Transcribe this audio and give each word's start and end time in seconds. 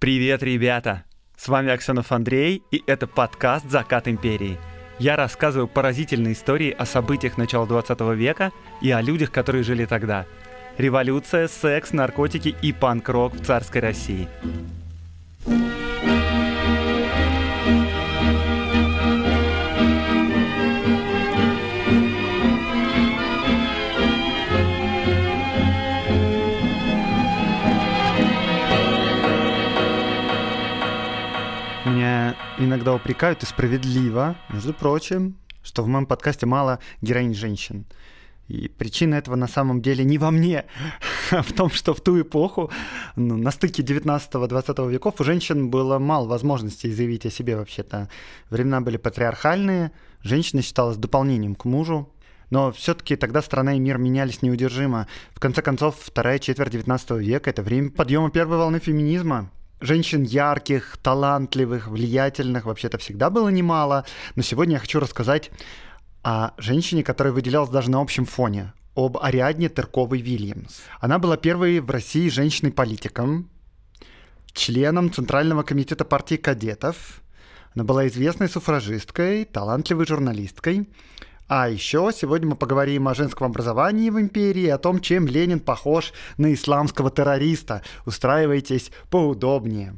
Привет, 0.00 0.44
ребята! 0.44 1.02
С 1.36 1.48
вами 1.48 1.72
Аксенов 1.72 2.12
Андрей, 2.12 2.62
и 2.70 2.84
это 2.86 3.08
подкаст 3.08 3.68
«Закат 3.68 4.06
империи». 4.06 4.56
Я 5.00 5.16
рассказываю 5.16 5.66
поразительные 5.66 6.34
истории 6.34 6.70
о 6.70 6.86
событиях 6.86 7.36
начала 7.36 7.66
20 7.66 8.00
века 8.14 8.52
и 8.80 8.92
о 8.92 9.00
людях, 9.00 9.32
которые 9.32 9.64
жили 9.64 9.86
тогда. 9.86 10.24
Революция, 10.76 11.48
секс, 11.48 11.92
наркотики 11.92 12.54
и 12.62 12.72
панк-рок 12.72 13.34
в 13.34 13.44
царской 13.44 13.80
России. 13.80 14.28
Иногда 32.58 32.94
упрекают 32.94 33.42
и 33.42 33.46
справедливо, 33.46 34.36
между 34.50 34.74
прочим, 34.74 35.36
что 35.62 35.82
в 35.82 35.88
моем 35.88 36.06
подкасте 36.06 36.46
мало 36.46 36.80
героинь 37.02 37.34
женщин. 37.34 37.86
И 38.48 38.68
причина 38.68 39.16
этого 39.16 39.36
на 39.36 39.46
самом 39.46 39.82
деле 39.82 40.04
не 40.04 40.16
во 40.16 40.30
мне, 40.30 40.64
а 41.30 41.42
в 41.42 41.52
том, 41.52 41.70
что 41.70 41.94
в 41.94 42.00
ту 42.00 42.20
эпоху, 42.20 42.70
ну, 43.14 43.36
на 43.36 43.50
стыке 43.50 43.82
19-20 43.82 44.90
веков, 44.90 45.20
у 45.20 45.24
женщин 45.24 45.70
было 45.70 45.98
мало 45.98 46.26
возможностей 46.26 46.90
заявить 46.90 47.26
о 47.26 47.30
себе 47.30 47.56
вообще-то. 47.56 48.08
Времена 48.48 48.80
были 48.80 48.96
патриархальные, 48.96 49.92
женщина 50.22 50.62
считалась 50.62 50.96
дополнением 50.96 51.54
к 51.54 51.66
мужу, 51.66 52.10
но 52.50 52.72
все-таки 52.72 53.16
тогда 53.16 53.42
страна 53.42 53.74
и 53.74 53.78
мир 53.78 53.98
менялись 53.98 54.40
неудержимо. 54.40 55.06
В 55.34 55.40
конце 55.40 55.60
концов, 55.60 55.96
вторая 56.00 56.38
четверть 56.38 56.72
19 56.72 57.10
века— 57.20 57.50
это 57.50 57.62
время 57.62 57.90
подъема 57.90 58.30
первой 58.30 58.56
волны 58.56 58.78
феминизма. 58.78 59.50
Женщин 59.80 60.24
ярких, 60.24 60.96
талантливых, 61.02 61.88
влиятельных 61.88 62.64
вообще-то 62.64 62.98
всегда 62.98 63.30
было 63.30 63.48
немало, 63.48 64.04
но 64.34 64.42
сегодня 64.42 64.74
я 64.74 64.80
хочу 64.80 64.98
рассказать 64.98 65.50
о 66.22 66.50
женщине, 66.58 67.04
которая 67.04 67.32
выделялась 67.32 67.70
даже 67.70 67.90
на 67.90 68.00
общем 68.00 68.24
фоне, 68.24 68.72
об 68.96 69.18
Ариадне 69.18 69.68
Терковой 69.68 70.20
Вильямс. 70.20 70.80
Она 71.00 71.20
была 71.20 71.36
первой 71.36 71.78
в 71.78 71.88
России 71.90 72.28
женщиной-политиком, 72.28 73.48
членом 74.52 75.12
Центрального 75.12 75.62
комитета 75.62 76.04
партии 76.04 76.34
кадетов. 76.34 77.22
Она 77.74 77.84
была 77.84 78.08
известной 78.08 78.48
суфражисткой, 78.48 79.44
талантливой 79.44 80.06
журналисткой. 80.06 80.88
А 81.48 81.70
еще 81.70 82.10
сегодня 82.14 82.48
мы 82.48 82.56
поговорим 82.56 83.08
о 83.08 83.14
женском 83.14 83.46
образовании 83.46 84.10
в 84.10 84.20
империи, 84.20 84.68
о 84.68 84.76
том, 84.76 85.00
чем 85.00 85.26
Ленин 85.26 85.60
похож 85.60 86.12
на 86.36 86.52
исламского 86.52 87.10
террориста. 87.10 87.82
Устраивайтесь 88.04 88.90
поудобнее. 89.10 89.94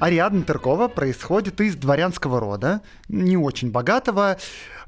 Ариадна 0.00 0.42
Тыркова 0.42 0.86
происходит 0.86 1.60
из 1.60 1.74
дворянского 1.74 2.38
рода, 2.38 2.82
не 3.08 3.36
очень 3.36 3.72
богатого, 3.72 4.36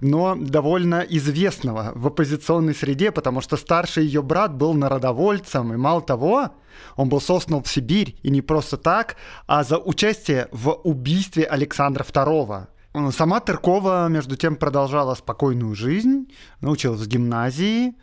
но 0.01 0.37
довольно 0.37 1.01
известного 1.01 1.91
в 1.97 2.07
оппозиционной 2.07 2.75
среде, 2.75 3.11
потому 3.11 3.41
что 3.41 3.57
старший 3.57 4.05
ее 4.05 4.23
брат 4.23 4.55
был 4.55 4.73
народовольцем, 4.73 5.75
и 5.75 5.77
мало 5.77 6.01
того, 6.01 6.51
он 6.95 7.09
был 7.09 7.21
сослан 7.21 7.63
в 7.65 7.69
Сибирь, 7.69 8.17
и 8.23 8.31
не 8.31 8.41
просто 8.41 8.77
так, 8.77 9.17
а 9.49 9.65
за 9.65 9.79
участие 9.79 10.47
в 10.53 10.71
убийстве 10.85 11.45
Александра 11.45 12.05
II. 12.05 12.67
Сама 13.13 13.41
Тыркова, 13.41 14.07
между 14.09 14.37
тем, 14.37 14.55
продолжала 14.55 15.15
спокойную 15.15 15.75
жизнь, 15.75 16.33
научилась 16.61 17.01
в 17.01 17.09
гимназии, 17.09 17.95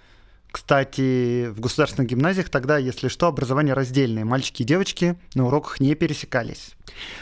кстати, 0.57 1.49
в 1.49 1.59
государственных 1.59 2.09
гимназиях 2.09 2.49
тогда, 2.49 2.79
если 2.79 3.09
что, 3.09 3.27
образование 3.27 3.75
раздельное. 3.75 4.25
Мальчики 4.25 4.63
и 4.63 4.65
девочки 4.65 5.15
на 5.35 5.45
уроках 5.45 5.79
не 5.79 5.93
пересекались. 5.93 6.71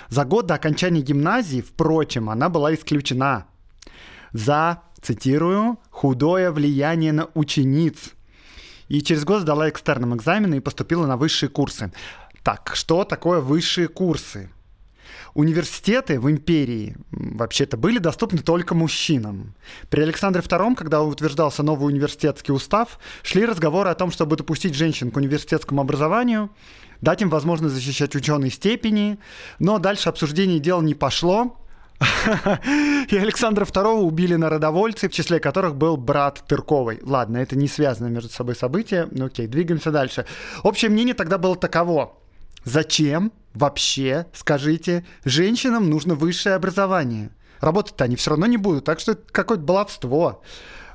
За 0.07 0.23
год 0.23 0.45
до 0.45 0.53
окончания 0.53 1.01
гимназии, 1.01 1.59
впрочем, 1.59 2.29
она 2.29 2.47
была 2.47 2.73
исключена 2.73 3.45
за, 4.31 4.83
цитирую, 5.01 5.77
«худое 5.89 6.49
влияние 6.49 7.11
на 7.11 7.27
учениц». 7.33 8.13
И 8.87 9.01
через 9.01 9.25
год 9.25 9.41
сдала 9.41 9.67
экстерном 9.67 10.15
экзамены 10.15 10.55
и 10.55 10.61
поступила 10.61 11.05
на 11.05 11.17
высшие 11.17 11.49
курсы. 11.49 11.91
Так, 12.41 12.71
что 12.73 13.03
такое 13.03 13.41
высшие 13.41 13.89
курсы? 13.89 14.49
Университеты 15.33 16.19
в 16.19 16.29
империи 16.29 16.95
вообще-то 17.11 17.77
были 17.77 17.99
доступны 17.99 18.39
только 18.39 18.75
мужчинам. 18.75 19.55
При 19.89 20.01
Александре 20.01 20.41
II, 20.41 20.75
когда 20.75 21.01
утверждался 21.01 21.63
новый 21.63 21.87
университетский 21.87 22.51
устав, 22.51 22.99
шли 23.23 23.45
разговоры 23.45 23.89
о 23.89 23.95
том, 23.95 24.11
чтобы 24.11 24.35
допустить 24.35 24.75
женщин 24.75 25.11
к 25.11 25.17
университетскому 25.17 25.81
образованию, 25.81 26.49
дать 27.01 27.21
им 27.21 27.29
возможность 27.29 27.75
защищать 27.75 28.15
ученые 28.15 28.51
степени, 28.51 29.19
но 29.59 29.79
дальше 29.79 30.09
обсуждение 30.09 30.59
дела 30.59 30.81
не 30.81 30.95
пошло, 30.95 31.57
и 33.09 33.17
Александра 33.17 33.65
II 33.65 34.01
убили 34.01 34.35
народовольцы, 34.35 35.07
в 35.07 35.11
числе 35.11 35.39
которых 35.39 35.75
был 35.75 35.97
брат 35.97 36.43
Тырковой. 36.47 36.99
Ладно, 37.03 37.37
это 37.37 37.55
не 37.55 37.67
связано 37.67 38.07
между 38.07 38.29
собой 38.29 38.55
события. 38.55 39.07
Ну 39.11 39.25
окей, 39.25 39.47
двигаемся 39.47 39.91
дальше. 39.91 40.25
Общее 40.63 40.91
мнение 40.91 41.13
тогда 41.13 41.37
было 41.37 41.55
таково. 41.55 42.17
Зачем 42.65 43.31
вообще, 43.55 44.27
скажите, 44.33 45.05
женщинам 45.23 45.89
нужно 45.89 46.15
высшее 46.15 46.55
образование? 46.55 47.31
Работать-то 47.61 48.03
они 48.03 48.15
все 48.15 48.31
равно 48.31 48.45
не 48.45 48.57
будут, 48.57 48.85
так 48.85 48.99
что 48.99 49.13
это 49.13 49.23
какое-то 49.31 49.63
баловство. 49.63 50.41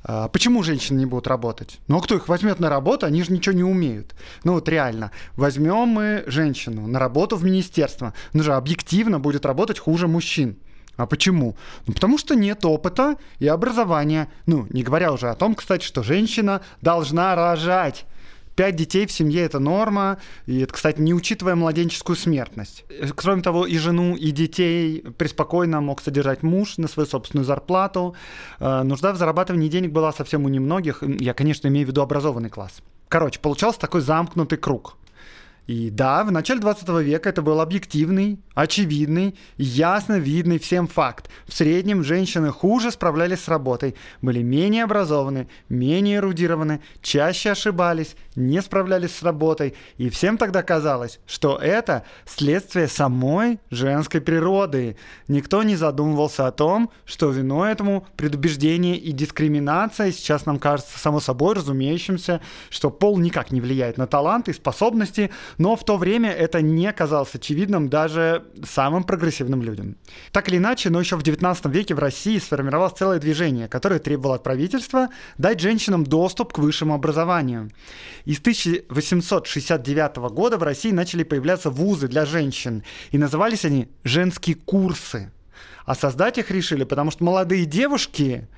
А 0.03 0.29
почему 0.29 0.63
женщины 0.63 0.99
не 0.99 1.07
будут 1.07 1.27
работать? 1.27 1.79
Ну, 1.89 1.99
а 1.99 2.01
кто 2.01 2.15
их 2.15 2.29
возьмет 2.29 2.59
на 2.61 2.71
работу, 2.71 3.07
они 3.07 3.23
же 3.23 3.33
ничего 3.33 3.55
не 3.55 3.65
умеют. 3.65 4.15
Ну, 4.45 4.55
вот 4.55 4.69
реально, 4.69 5.11
возьмем 5.37 5.89
мы 5.89 6.25
женщину 6.27 6.87
на 6.87 6.99
работу 6.99 7.37
в 7.37 7.45
министерство, 7.45 8.15
ну 8.33 8.43
же 8.43 8.55
объективно 8.55 9.21
будет 9.21 9.45
работать 9.45 9.79
хуже 9.79 10.09
мужчин. 10.09 10.57
А 10.97 11.07
почему? 11.07 11.57
Ну, 11.87 11.95
потому 11.95 12.19
что 12.19 12.35
нет 12.35 12.65
опыта 12.65 13.17
и 13.39 13.47
образования. 13.47 14.29
Ну, 14.47 14.67
не 14.71 14.83
говоря 14.83 15.13
уже 15.13 15.31
о 15.31 15.35
том, 15.35 15.55
кстати, 15.55 15.85
что 15.85 16.03
женщина 16.03 16.61
должна 16.83 17.35
рожать. 17.35 18.05
Пять 18.61 18.77
детей 18.77 19.07
в 19.07 19.11
семье– 19.11 19.41
это 19.47 19.59
норма, 19.59 20.19
и 20.45 20.61
это, 20.61 20.75
кстати, 20.75 21.01
не 21.01 21.15
учитывая 21.15 21.55
младенческую 21.55 22.15
смертность. 22.15 22.85
Кроме 23.17 23.41
того, 23.41 23.65
и 23.65 23.79
жену, 23.79 24.17
и 24.17 24.31
детей 24.33 25.03
преспокойно 25.17 25.81
мог 25.81 26.03
содержать 26.03 26.43
муж 26.43 26.77
на 26.77 26.87
свою 26.87 27.07
собственную 27.07 27.47
зарплату. 27.47 28.15
Э, 28.59 28.83
нужда 28.83 29.15
в 29.15 29.17
зарабатывании 29.17 29.71
денег 29.71 29.93
была 29.93 30.13
совсем 30.13 30.45
у 30.45 30.51
немногих. 30.51 31.03
Я, 31.03 31.33
конечно, 31.33 31.69
имею 31.69 31.87
в 31.87 31.89
виду 31.89 32.03
образованный 32.03 32.51
класс. 32.51 32.83
Короче, 33.09 33.41
получался 33.41 33.81
такой 33.81 34.03
замкнутый 34.03 34.59
круг. 34.59 34.99
И 35.71 35.89
да, 35.89 36.25
в 36.25 36.33
начале 36.33 36.59
20 36.59 36.89
века 36.89 37.29
это 37.29 37.43
был 37.43 37.61
объективный, 37.61 38.41
очевидный, 38.55 39.39
ясно 39.57 40.19
видный 40.19 40.59
всем 40.59 40.89
факт. 40.89 41.31
В 41.47 41.55
среднем 41.55 42.03
женщины 42.03 42.51
хуже 42.51 42.91
справлялись 42.91 43.45
с 43.45 43.47
работой, 43.47 43.95
были 44.21 44.43
менее 44.43 44.83
образованы, 44.83 45.47
менее 45.69 46.17
эрудированы, 46.17 46.83
чаще 47.03 47.53
ошибались, 47.53 48.17
не 48.35 48.61
справлялись 48.61 49.15
с 49.15 49.23
работой. 49.23 49.75
И 49.97 50.11
всем 50.11 50.39
тогда 50.39 50.65
казалось, 50.65 51.21
что 51.25 51.57
это 51.57 52.03
следствие 52.27 52.89
самой 52.89 53.61
женской 53.71 54.21
природы. 54.21 54.97
Никто 55.29 55.63
не 55.63 55.77
задумывался 55.77 56.49
о 56.49 56.51
том, 56.51 56.91
что 57.05 57.31
виной 57.31 57.71
этому 57.71 58.09
предубеждение 58.17 58.97
и 58.97 59.13
дискриминация. 59.13 60.11
Сейчас 60.11 60.47
нам 60.47 60.59
кажется 60.59 60.99
само 60.99 61.21
собой 61.21 61.55
разумеющимся, 61.55 62.41
что 62.71 62.91
пол 62.91 63.19
никак 63.19 63.53
не 63.53 63.61
влияет 63.61 63.99
на 63.99 64.09
таланты 64.09 64.51
и 64.51 64.55
способности, 64.55 65.31
но 65.61 65.77
в 65.77 65.85
то 65.85 65.99
время 65.99 66.33
это 66.33 66.63
не 66.63 66.91
казалось 66.91 67.35
очевидным 67.35 67.91
даже 67.91 68.45
самым 68.65 69.05
прогрессивным 69.05 69.63
людям. 69.63 69.99
Так 70.33 70.49
или 70.49 70.57
иначе, 70.57 70.89
но 70.89 70.99
еще 70.99 71.17
в 71.17 71.23
19 71.23 71.67
веке 71.67 71.95
в 71.95 71.99
России 71.99 72.39
сформировалось 72.39 72.95
целое 72.95 73.19
движение, 73.19 73.69
которое 73.69 74.01
требовало 74.01 74.37
от 74.37 74.43
правительства 74.43 75.11
дать 75.37 75.61
женщинам 75.61 76.05
доступ 76.05 76.55
к 76.55 76.59
высшему 76.59 76.95
образованию. 76.95 77.71
И 78.25 78.33
с 78.33 78.39
1869 78.39 80.17
года 80.33 80.57
в 80.57 80.63
России 80.63 80.93
начали 80.93 81.25
появляться 81.25 81.69
вузы 81.69 82.09
для 82.09 82.25
женщин, 82.25 82.83
и 83.11 83.19
назывались 83.19 83.67
они 83.67 83.91
«женские 84.03 84.57
курсы». 84.57 85.31
А 85.85 85.95
создать 85.95 86.39
их 86.39 86.51
решили, 86.51 86.85
потому 86.85 87.11
что 87.11 87.23
молодые 87.23 87.67
девушки 87.67 88.49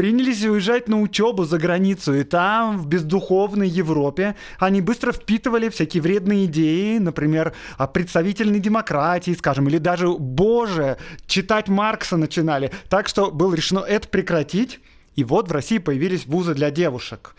принялись 0.00 0.42
уезжать 0.46 0.88
на 0.88 0.98
учебу 0.98 1.44
за 1.44 1.58
границу, 1.58 2.14
и 2.14 2.24
там, 2.24 2.78
в 2.78 2.86
бездуховной 2.86 3.68
Европе, 3.68 4.34
они 4.58 4.80
быстро 4.80 5.12
впитывали 5.12 5.68
всякие 5.68 6.02
вредные 6.02 6.46
идеи, 6.46 6.96
например, 6.96 7.52
о 7.76 7.86
представительной 7.86 8.60
демократии, 8.60 9.32
скажем, 9.32 9.68
или 9.68 9.76
даже, 9.76 10.08
боже, 10.08 10.96
читать 11.26 11.68
Маркса 11.68 12.16
начинали. 12.16 12.72
Так 12.88 13.08
что 13.08 13.30
было 13.30 13.52
решено 13.52 13.80
это 13.80 14.08
прекратить, 14.08 14.80
и 15.16 15.22
вот 15.22 15.50
в 15.50 15.52
России 15.52 15.76
появились 15.76 16.24
вузы 16.24 16.54
для 16.54 16.70
девушек. 16.70 17.34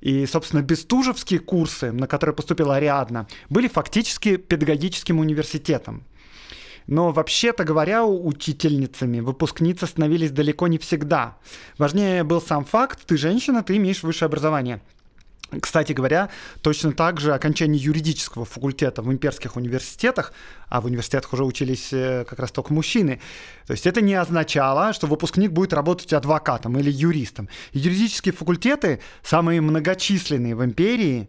И, 0.00 0.26
собственно, 0.26 0.60
бестужевские 0.60 1.38
курсы, 1.38 1.92
на 1.92 2.08
которые 2.08 2.34
поступила 2.34 2.74
Ариадна, 2.74 3.28
были 3.48 3.68
фактически 3.68 4.38
педагогическим 4.38 5.20
университетом. 5.20 6.02
Но 6.86 7.12
вообще-то 7.12 7.64
говоря, 7.64 8.04
учительницами 8.04 9.20
выпускницы 9.20 9.86
становились 9.86 10.30
далеко 10.30 10.68
не 10.68 10.78
всегда. 10.78 11.36
Важнее 11.78 12.24
был 12.24 12.40
сам 12.40 12.64
факт, 12.64 13.00
ты 13.06 13.16
женщина, 13.16 13.62
ты 13.62 13.76
имеешь 13.76 14.02
высшее 14.02 14.26
образование. 14.26 14.80
Кстати 15.60 15.92
говоря, 15.92 16.30
точно 16.62 16.92
так 16.92 17.20
же 17.20 17.34
окончание 17.34 17.82
юридического 17.82 18.44
факультета 18.44 19.02
в 19.02 19.12
имперских 19.12 19.56
университетах, 19.56 20.32
а 20.68 20.80
в 20.80 20.86
университетах 20.86 21.32
уже 21.34 21.44
учились 21.44 21.92
э, 21.92 22.24
как 22.26 22.38
раз 22.38 22.50
только 22.52 22.72
мужчины, 22.72 23.20
то 23.66 23.72
есть 23.72 23.86
это 23.86 24.00
не 24.00 24.14
означало, 24.14 24.92
что 24.92 25.06
выпускник 25.06 25.52
будет 25.52 25.74
работать 25.74 26.12
адвокатом 26.12 26.78
или 26.78 26.90
юристом. 26.90 27.48
Юридические 27.72 28.32
факультеты, 28.32 29.00
самые 29.22 29.60
многочисленные 29.60 30.56
в 30.56 30.64
империи, 30.64 31.28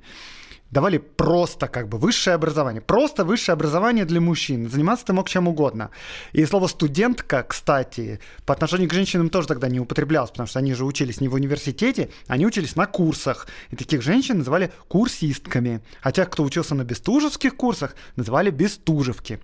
давали 0.73 0.97
просто 0.97 1.67
как 1.67 1.87
бы 1.87 1.97
высшее 1.97 2.33
образование. 2.33 2.81
Просто 2.81 3.23
высшее 3.23 3.53
образование 3.53 4.05
для 4.05 4.19
мужчин. 4.19 4.69
Заниматься 4.69 5.05
ты 5.05 5.13
мог 5.13 5.29
чем 5.29 5.47
угодно. 5.47 5.91
И 6.33 6.43
слово 6.45 6.67
«студентка», 6.67 7.43
кстати, 7.43 8.19
по 8.45 8.53
отношению 8.53 8.89
к 8.89 8.93
женщинам 8.93 9.29
тоже 9.29 9.47
тогда 9.47 9.69
не 9.69 9.79
употреблялось, 9.79 10.31
потому 10.31 10.47
что 10.47 10.59
они 10.59 10.73
же 10.73 10.83
учились 10.83 11.21
не 11.21 11.27
в 11.27 11.35
университете, 11.35 12.09
они 12.27 12.45
учились 12.45 12.75
на 12.75 12.87
курсах. 12.87 13.47
И 13.69 13.75
таких 13.75 14.01
женщин 14.01 14.39
называли 14.39 14.71
курсистками. 14.87 15.81
А 16.01 16.11
тех, 16.11 16.29
кто 16.29 16.43
учился 16.43 16.73
на 16.75 16.83
бестужевских 16.83 17.55
курсах, 17.55 17.95
называли 18.15 18.49
бестужевки. 18.49 19.39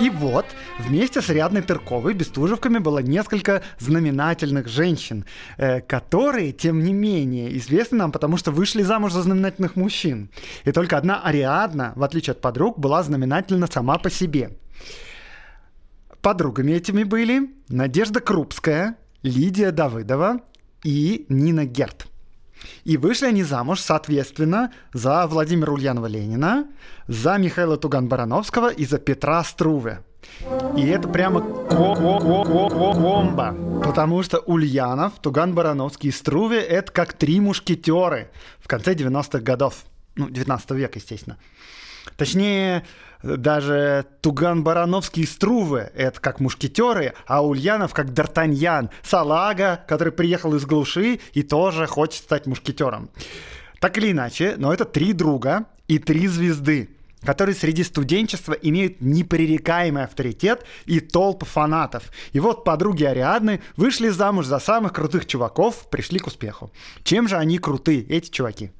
И 0.00 0.10
вот, 0.10 0.46
вместе 0.88 1.20
с 1.20 1.28
Рядной 1.28 1.62
Тырковой 1.62 2.14
Бестужевками 2.14 2.78
было 2.78 2.98
несколько 3.00 3.62
знаменательных 3.78 4.68
женщин, 4.68 5.24
э, 5.58 5.80
которые, 5.80 6.52
тем 6.52 6.82
не 6.82 6.92
менее, 6.92 7.56
известны 7.58 7.98
нам, 7.98 8.12
потому 8.12 8.38
что 8.38 8.50
вышли 8.50 8.82
замуж 8.82 9.12
за 9.12 9.22
знаменательных 9.22 9.76
мужчин. 9.76 10.30
И 10.64 10.72
только 10.72 10.96
одна 10.96 11.22
Ариадна, 11.22 11.92
в 11.94 12.02
отличие 12.02 12.32
от 12.32 12.40
подруг, 12.40 12.78
была 12.78 13.02
знаменательна 13.02 13.66
сама 13.66 13.98
по 13.98 14.10
себе. 14.10 14.50
Подругами 16.22 16.72
этими 16.72 17.04
были 17.04 17.50
Надежда 17.68 18.20
Крупская, 18.20 18.96
Лидия 19.22 19.70
Давыдова 19.70 20.40
и 20.84 21.26
Нина 21.28 21.64
Герт. 21.66 22.06
И 22.84 22.96
вышли 22.96 23.26
они 23.26 23.44
замуж, 23.44 23.80
соответственно, 23.80 24.72
за 24.92 25.26
Владимира 25.26 25.72
Ульянова-Ленина, 25.72 26.66
за 27.06 27.38
Михаила 27.38 27.76
Туган-Барановского 27.76 28.72
и 28.72 28.84
за 28.84 28.98
Петра 28.98 29.44
Струве. 29.44 30.02
И 30.76 30.86
это 30.86 31.08
прямо 31.08 31.40
комба. 32.90 33.54
Потому 33.84 34.22
что 34.22 34.38
Ульянов, 34.38 35.14
Туган 35.20 35.54
Барановский 35.54 36.10
и 36.10 36.12
Струве— 36.12 36.60
это 36.62 36.92
как 36.92 37.12
три 37.12 37.40
мушкетеры 37.40 38.30
в 38.58 38.68
конце 38.68 38.94
90-х 38.94 39.40
годов. 39.40 39.84
Ну, 40.16 40.28
19 40.28 40.70
века, 40.72 40.98
естественно. 40.98 41.36
Точнее, 42.16 42.84
даже 43.22 44.06
Туган 44.20 44.62
Барановский 44.64 45.22
и 45.22 45.26
Струве— 45.26 45.90
это 45.94 46.20
как 46.20 46.40
мушкетеры, 46.40 47.14
а 47.26 47.44
Ульянов 47.44 47.92
как 47.94 48.08
Д'Артаньян, 48.10 48.90
салага, 49.02 49.84
который 49.86 50.12
приехал 50.12 50.54
из 50.54 50.64
глуши 50.64 51.20
и 51.32 51.42
тоже 51.42 51.86
хочет 51.86 52.22
стать 52.22 52.46
мушкетером. 52.46 53.10
Так 53.80 53.98
или 53.98 54.12
иначе, 54.12 54.54
но 54.56 54.72
это 54.72 54.84
три 54.84 55.12
друга 55.12 55.66
и 55.86 55.98
три 55.98 56.26
звезды 56.26 56.90
которые 57.28 57.54
среди 57.54 57.84
студенчества 57.84 58.54
имеют 58.54 59.02
непререкаемый 59.02 60.04
авторитет 60.04 60.64
и 60.86 60.98
толпы 60.98 61.44
фанатов. 61.44 62.04
И 62.32 62.40
вот 62.40 62.64
подруги 62.64 63.04
Ариадны 63.04 63.60
вышли 63.76 64.08
замуж 64.08 64.46
за 64.46 64.58
самых 64.58 64.94
крутых 64.94 65.26
чуваков, 65.26 65.90
пришли 65.90 66.20
к 66.20 66.26
успеху. 66.26 66.72
Чем 67.04 67.28
же 67.28 67.36
они 67.36 67.58
круты, 67.58 68.06
эти 68.08 68.30
чуваки? 68.30 68.70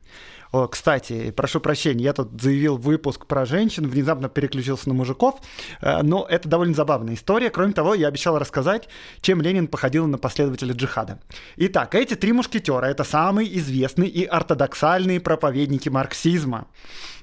О, 0.51 0.67
кстати, 0.67 1.31
прошу 1.31 1.61
прощения, 1.61 2.05
я 2.05 2.13
тут 2.15 2.41
заявил 2.41 2.79
выпуск 2.79 3.27
про 3.27 3.45
женщин, 3.45 3.87
внезапно 3.87 4.31
переключился 4.31 4.89
на 4.89 4.95
мужиков, 4.95 5.35
э, 5.83 6.01
но 6.03 6.27
это 6.27 6.49
довольно 6.49 6.75
забавная 6.75 7.15
история. 7.15 7.51
Кроме 7.51 7.75
того, 7.75 7.95
я 7.95 8.09
обещал 8.09 8.39
рассказать, 8.39 8.89
чем 9.21 9.43
Ленин 9.43 9.67
походил 9.67 10.07
на 10.07 10.17
последователя 10.17 10.73
джихада. 10.73 11.21
Итак, 11.57 11.95
эти 11.95 12.15
три 12.15 12.33
мушкетера— 12.33 12.87
это 12.87 13.05
самые 13.05 13.59
известные 13.59 14.09
и 14.09 14.25
ортодоксальные 14.25 15.21
проповедники 15.21 15.91
марксизма. 15.91 16.67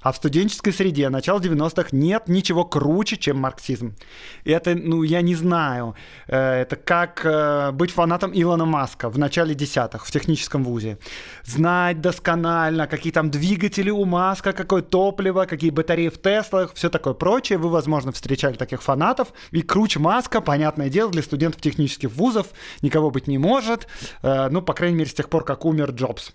А 0.06 0.12
в 0.12 0.18
студенческой 0.18 0.72
среде 0.72 1.10
начала 1.10 1.40
90-х 1.40 1.88
нет 1.92 2.28
ничего 2.28 2.64
круче, 2.64 3.18
чем 3.18 3.38
марксизм. 3.38 3.96
И 4.44 4.52
это, 4.52 4.76
ну, 4.76 5.02
я 5.02 5.24
не 5.24 5.34
знаю, 5.34 5.96
э, 6.28 6.62
это 6.62 6.76
как 6.76 7.26
э, 7.26 7.72
быть 7.72 7.90
фанатом 7.90 8.30
Илона 8.32 8.66
Маска 8.66 9.10
в 9.10 9.18
начале 9.18 9.56
десятых 9.56 10.06
в 10.06 10.12
техническом 10.12 10.64
вузе. 10.64 11.00
Знать 11.44 12.02
досконально, 12.02 12.86
какие 12.86 13.12
там 13.12 13.32
двигатели 13.32 13.90
у 13.90 14.06
Маска, 14.06 14.54
какое 14.54 14.84
топливо, 14.84 15.46
какие 15.46 15.72
батареи 15.72 16.10
в 16.10 16.22
Теслах, 16.22 16.76
все 16.76 16.92
такое 16.92 17.16
прочее. 17.16 17.58
Вы, 17.58 17.70
возможно, 17.70 18.12
встречали 18.12 18.54
таких 18.54 18.84
фанатов. 18.84 19.30
И 19.50 19.64
круче 19.64 19.98
Маска, 19.98 20.40
понятное 20.40 20.90
дело, 20.90 21.10
для 21.10 21.24
студентов 21.24 21.62
технических 21.62 22.12
вузов 22.12 22.50
никого 22.84 23.10
быть 23.10 23.26
не 23.26 23.40
может. 23.40 23.88
Э, 24.22 24.50
ну, 24.52 24.62
по 24.62 24.76
крайней 24.76 24.98
мере, 24.98 25.10
с 25.10 25.16
тех 25.16 25.30
пор, 25.30 25.44
как 25.44 25.66
умер 25.66 25.94
Джобс. 25.94 26.32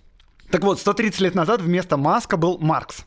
Так 0.51 0.65
вот, 0.65 0.81
130 0.81 1.21
лет 1.21 1.35
назад 1.37 1.61
вместо 1.61 1.97
Маска 1.97 2.37
был 2.37 2.59
Маркс. 2.59 3.05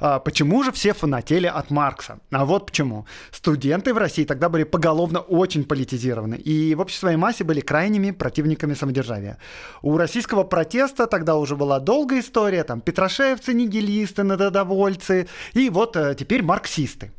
А 0.00 0.18
почему 0.18 0.62
же 0.62 0.70
все 0.70 0.92
фанатели 0.92 1.46
от 1.46 1.70
Маркса? 1.70 2.18
А 2.30 2.44
вот 2.44 2.66
почему. 2.66 3.06
Студенты 3.30 3.94
в 3.94 3.96
России 3.96 4.24
тогда 4.24 4.50
были 4.50 4.64
поголовно 4.64 5.20
очень 5.20 5.64
политизированы 5.64 6.34
и 6.34 6.74
в 6.74 6.80
общей 6.80 6.98
своей 6.98 7.16
массе 7.16 7.42
были 7.42 7.60
крайними 7.60 8.10
противниками 8.10 8.74
самодержавия. 8.74 9.38
У 9.80 9.96
российского 9.96 10.44
протеста 10.44 11.06
тогда 11.06 11.36
уже 11.36 11.56
была 11.56 11.80
долгая 11.80 12.20
история, 12.20 12.64
там 12.64 12.82
петрошевцы, 12.82 13.54
нигилисты, 13.54 14.22
народовольцы 14.22 15.26
и 15.54 15.70
вот 15.70 15.96
э, 15.96 16.14
теперь 16.18 16.42
марксисты. 16.42 17.12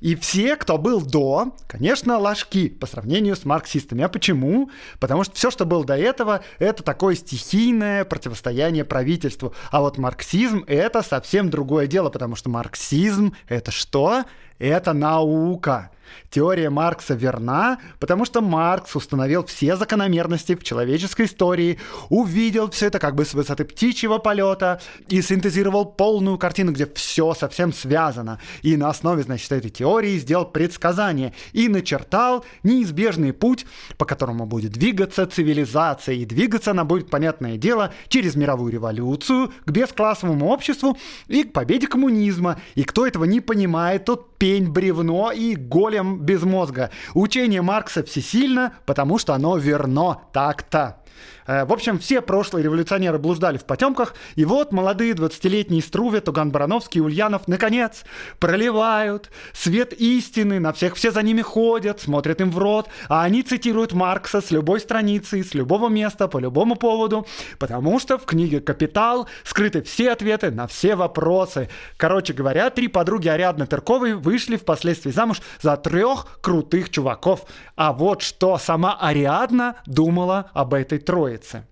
И 0.00 0.14
все, 0.16 0.56
кто 0.56 0.78
был 0.78 1.00
до, 1.00 1.54
конечно, 1.66 2.18
ложки 2.18 2.68
по 2.68 2.86
сравнению 2.86 3.36
с 3.36 3.44
марксистами. 3.44 4.04
А 4.04 4.08
почему? 4.08 4.70
Потому 5.00 5.24
что 5.24 5.34
все, 5.34 5.50
что 5.50 5.64
было 5.64 5.84
до 5.84 5.96
этого, 5.96 6.42
это 6.58 6.82
такое 6.82 7.14
стихийное 7.14 8.04
противостояние 8.04 8.84
правительству. 8.84 9.54
А 9.70 9.80
вот 9.80 9.98
марксизм— 9.98 10.64
это 10.66 11.02
совсем 11.02 11.50
другое 11.50 11.86
дело, 11.86 12.10
потому 12.10 12.36
что 12.36 12.50
марксизм— 12.50 13.34
это 13.48 13.70
что? 13.70 14.24
Это 14.58 14.92
наука. 14.92 15.90
Теория 16.30 16.70
Маркса 16.70 17.14
верна, 17.14 17.78
потому 17.98 18.24
что 18.24 18.40
Маркс 18.40 18.94
установил 18.96 19.44
все 19.44 19.76
закономерности 19.76 20.54
в 20.54 20.62
человеческой 20.62 21.26
истории, 21.26 21.78
увидел 22.08 22.70
все 22.70 22.86
это 22.86 22.98
как 22.98 23.14
бы 23.14 23.24
с 23.24 23.34
высоты 23.34 23.64
птичьего 23.64 24.18
полета 24.18 24.80
и 25.08 25.22
синтезировал 25.22 25.84
полную 25.84 26.38
картину, 26.38 26.72
где 26.72 26.86
все 26.94 27.34
совсем 27.34 27.72
связано. 27.72 28.40
И 28.62 28.76
на 28.76 28.88
основе, 28.88 29.22
значит, 29.22 29.50
этой 29.52 29.70
теории 29.70 30.18
сделал 30.18 30.44
предсказание 30.44 31.34
и 31.52 31.68
начертал 31.68 32.44
неизбежный 32.62 33.32
путь, 33.32 33.66
по 33.96 34.04
которому 34.04 34.46
будет 34.46 34.72
двигаться 34.72 35.26
цивилизация. 35.26 36.16
И 36.16 36.24
двигаться 36.24 36.72
она 36.72 36.84
будет, 36.84 37.10
понятное 37.10 37.56
дело, 37.56 37.92
через 38.08 38.34
мировую 38.34 38.72
революцию, 38.72 39.52
к 39.64 39.70
бесклассовому 39.70 40.48
обществу 40.48 40.98
и 41.28 41.44
к 41.44 41.52
победе 41.52 41.86
коммунизма. 41.86 42.60
И 42.74 42.84
кто 42.84 43.06
этого 43.06 43.24
не 43.24 43.40
понимает, 43.40 44.04
тот 44.04 44.33
пень, 44.44 44.68
бревно 44.68 45.32
и 45.32 45.54
голем 45.56 46.20
без 46.20 46.42
мозга. 46.42 46.90
Учение 47.14 47.62
Маркса 47.62 48.02
всесильно, 48.04 48.74
потому 48.84 49.16
что 49.16 49.32
оно 49.32 49.56
верно 49.56 50.18
так-то. 50.34 51.02
Э, 51.46 51.64
в 51.64 51.72
общем, 51.72 51.98
все 51.98 52.20
прошлые 52.20 52.64
революционеры 52.64 53.18
блуждали 53.18 53.58
в 53.58 53.64
потемках, 53.64 54.14
и 54.34 54.44
вот 54.44 54.72
молодые 54.72 55.12
20-летние 55.12 55.82
Струве, 55.82 56.20
Туган 56.20 56.50
Барановский, 56.50 57.00
Ульянов, 57.00 57.48
наконец, 57.48 58.04
проливают 58.38 59.30
свет 59.52 59.92
истины 59.92 60.60
на 60.60 60.72
всех, 60.72 60.94
все 60.96 61.10
за 61.10 61.22
ними 61.22 61.42
ходят, 61.42 62.00
смотрят 62.00 62.40
им 62.40 62.50
в 62.50 62.58
рот, 62.58 62.88
а 63.08 63.24
они 63.24 63.42
цитируют 63.42 63.92
Маркса 63.92 64.40
с 64.40 64.50
любой 64.50 64.80
страницы, 64.80 65.42
с 65.42 65.54
любого 65.54 65.88
места, 65.88 66.28
по 66.28 66.38
любому 66.38 66.76
поводу, 66.76 67.26
потому 67.58 67.98
что 67.98 68.18
в 68.18 68.24
книге 68.24 68.60
«Капитал» 68.60 69.28
скрыты 69.44 69.82
все 69.82 70.12
ответы 70.12 70.50
на 70.50 70.66
все 70.66 70.96
вопросы. 70.96 71.68
Короче 71.96 72.32
говоря, 72.32 72.70
три 72.70 72.88
подруги 72.88 73.28
Ариадны 73.28 73.66
Тырковой 73.66 74.14
вышли 74.14 74.56
впоследствии 74.56 75.10
замуж 75.10 75.40
за 75.60 75.76
трех 75.76 76.40
крутых 76.40 76.90
чуваков. 76.90 77.44
А 77.76 77.92
вот 77.92 78.22
что 78.22 78.58
сама 78.58 78.96
Ариадна 79.00 79.76
думала 79.86 80.50
об 80.54 80.74
этой 80.74 80.98
троице. 81.04 81.64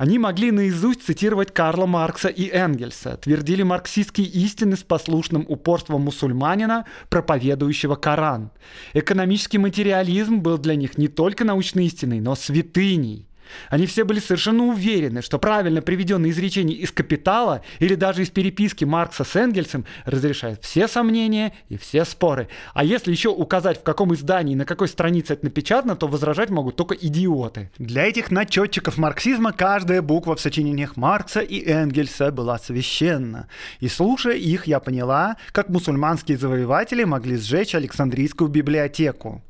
Они 0.00 0.18
могли 0.18 0.50
наизусть 0.50 1.02
цитировать 1.02 1.52
Карла 1.52 1.84
Маркса 1.84 2.28
и 2.28 2.48
Энгельса, 2.48 3.18
твердили 3.18 3.62
марксистские 3.62 4.26
истины 4.28 4.76
с 4.76 4.82
послушным 4.82 5.44
упорством 5.46 6.00
мусульманина, 6.00 6.86
проповедующего 7.10 7.96
Коран. 7.96 8.50
Экономический 8.94 9.58
материализм 9.58 10.38
был 10.38 10.56
для 10.56 10.74
них 10.74 10.96
не 10.96 11.08
только 11.08 11.44
научной 11.44 11.84
истиной, 11.84 12.20
но 12.20 12.34
святыней. 12.34 13.29
Они 13.68 13.86
все 13.86 14.04
были 14.04 14.20
совершенно 14.20 14.64
уверены, 14.64 15.22
что 15.22 15.38
правильно 15.38 15.82
приведенные 15.82 16.32
изречения 16.32 16.74
из 16.74 16.90
«Капитала» 16.90 17.62
или 17.78 17.94
даже 17.94 18.22
из 18.22 18.30
переписки 18.30 18.84
Маркса 18.84 19.24
с 19.24 19.36
Энгельсом 19.36 19.84
разрешают 20.04 20.62
все 20.64 20.88
сомнения 20.88 21.52
и 21.68 21.76
все 21.76 22.04
споры. 22.04 22.48
А 22.74 22.84
если 22.84 23.10
еще 23.10 23.28
указать, 23.28 23.80
в 23.80 23.82
каком 23.82 24.14
издании, 24.14 24.54
на 24.54 24.64
какой 24.64 24.88
странице 24.88 25.34
это 25.34 25.44
напечатано, 25.44 25.96
то 25.96 26.08
возражать 26.08 26.50
могут 26.50 26.76
только 26.76 26.94
идиоты. 26.94 27.70
Для 27.78 28.04
этих 28.06 28.30
начетчиков 28.30 28.98
марксизма 28.98 29.52
каждая 29.52 30.02
буква 30.02 30.36
в 30.36 30.40
сочинениях 30.40 30.96
Маркса 30.96 31.40
и 31.40 31.64
Энгельса 31.64 32.30
была 32.30 32.58
священна. 32.58 33.48
И 33.80 33.88
слушая 33.88 34.36
их, 34.36 34.66
я 34.66 34.80
поняла, 34.80 35.36
как 35.52 35.68
мусульманские 35.68 36.38
завоеватели 36.38 37.04
могли 37.04 37.36
сжечь 37.36 37.74
Александрийскую 37.74 38.48
библиотеку. 38.48 39.42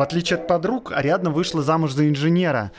В 0.00 0.02
отличие 0.02 0.38
от 0.38 0.46
подруг, 0.46 0.92
Ариадна 0.92 1.28
вышла 1.28 1.62
замуж 1.62 1.92
за 1.92 2.08
инженера. 2.08 2.72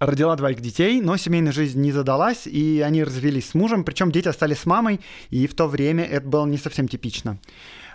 Родила 0.00 0.34
двоих 0.34 0.60
детей, 0.60 1.00
но 1.00 1.16
семейная 1.16 1.52
жизнь 1.52 1.80
не 1.80 1.92
задалась, 1.92 2.48
и 2.48 2.82
они 2.84 3.04
развелись 3.04 3.50
с 3.50 3.54
мужем, 3.54 3.84
причем 3.84 4.10
дети 4.10 4.26
остались 4.26 4.58
с 4.58 4.66
мамой, 4.66 5.00
и 5.30 5.46
в 5.46 5.54
то 5.54 5.68
время 5.68 6.02
это 6.02 6.26
было 6.26 6.46
не 6.46 6.58
совсем 6.58 6.88
типично. 6.88 7.38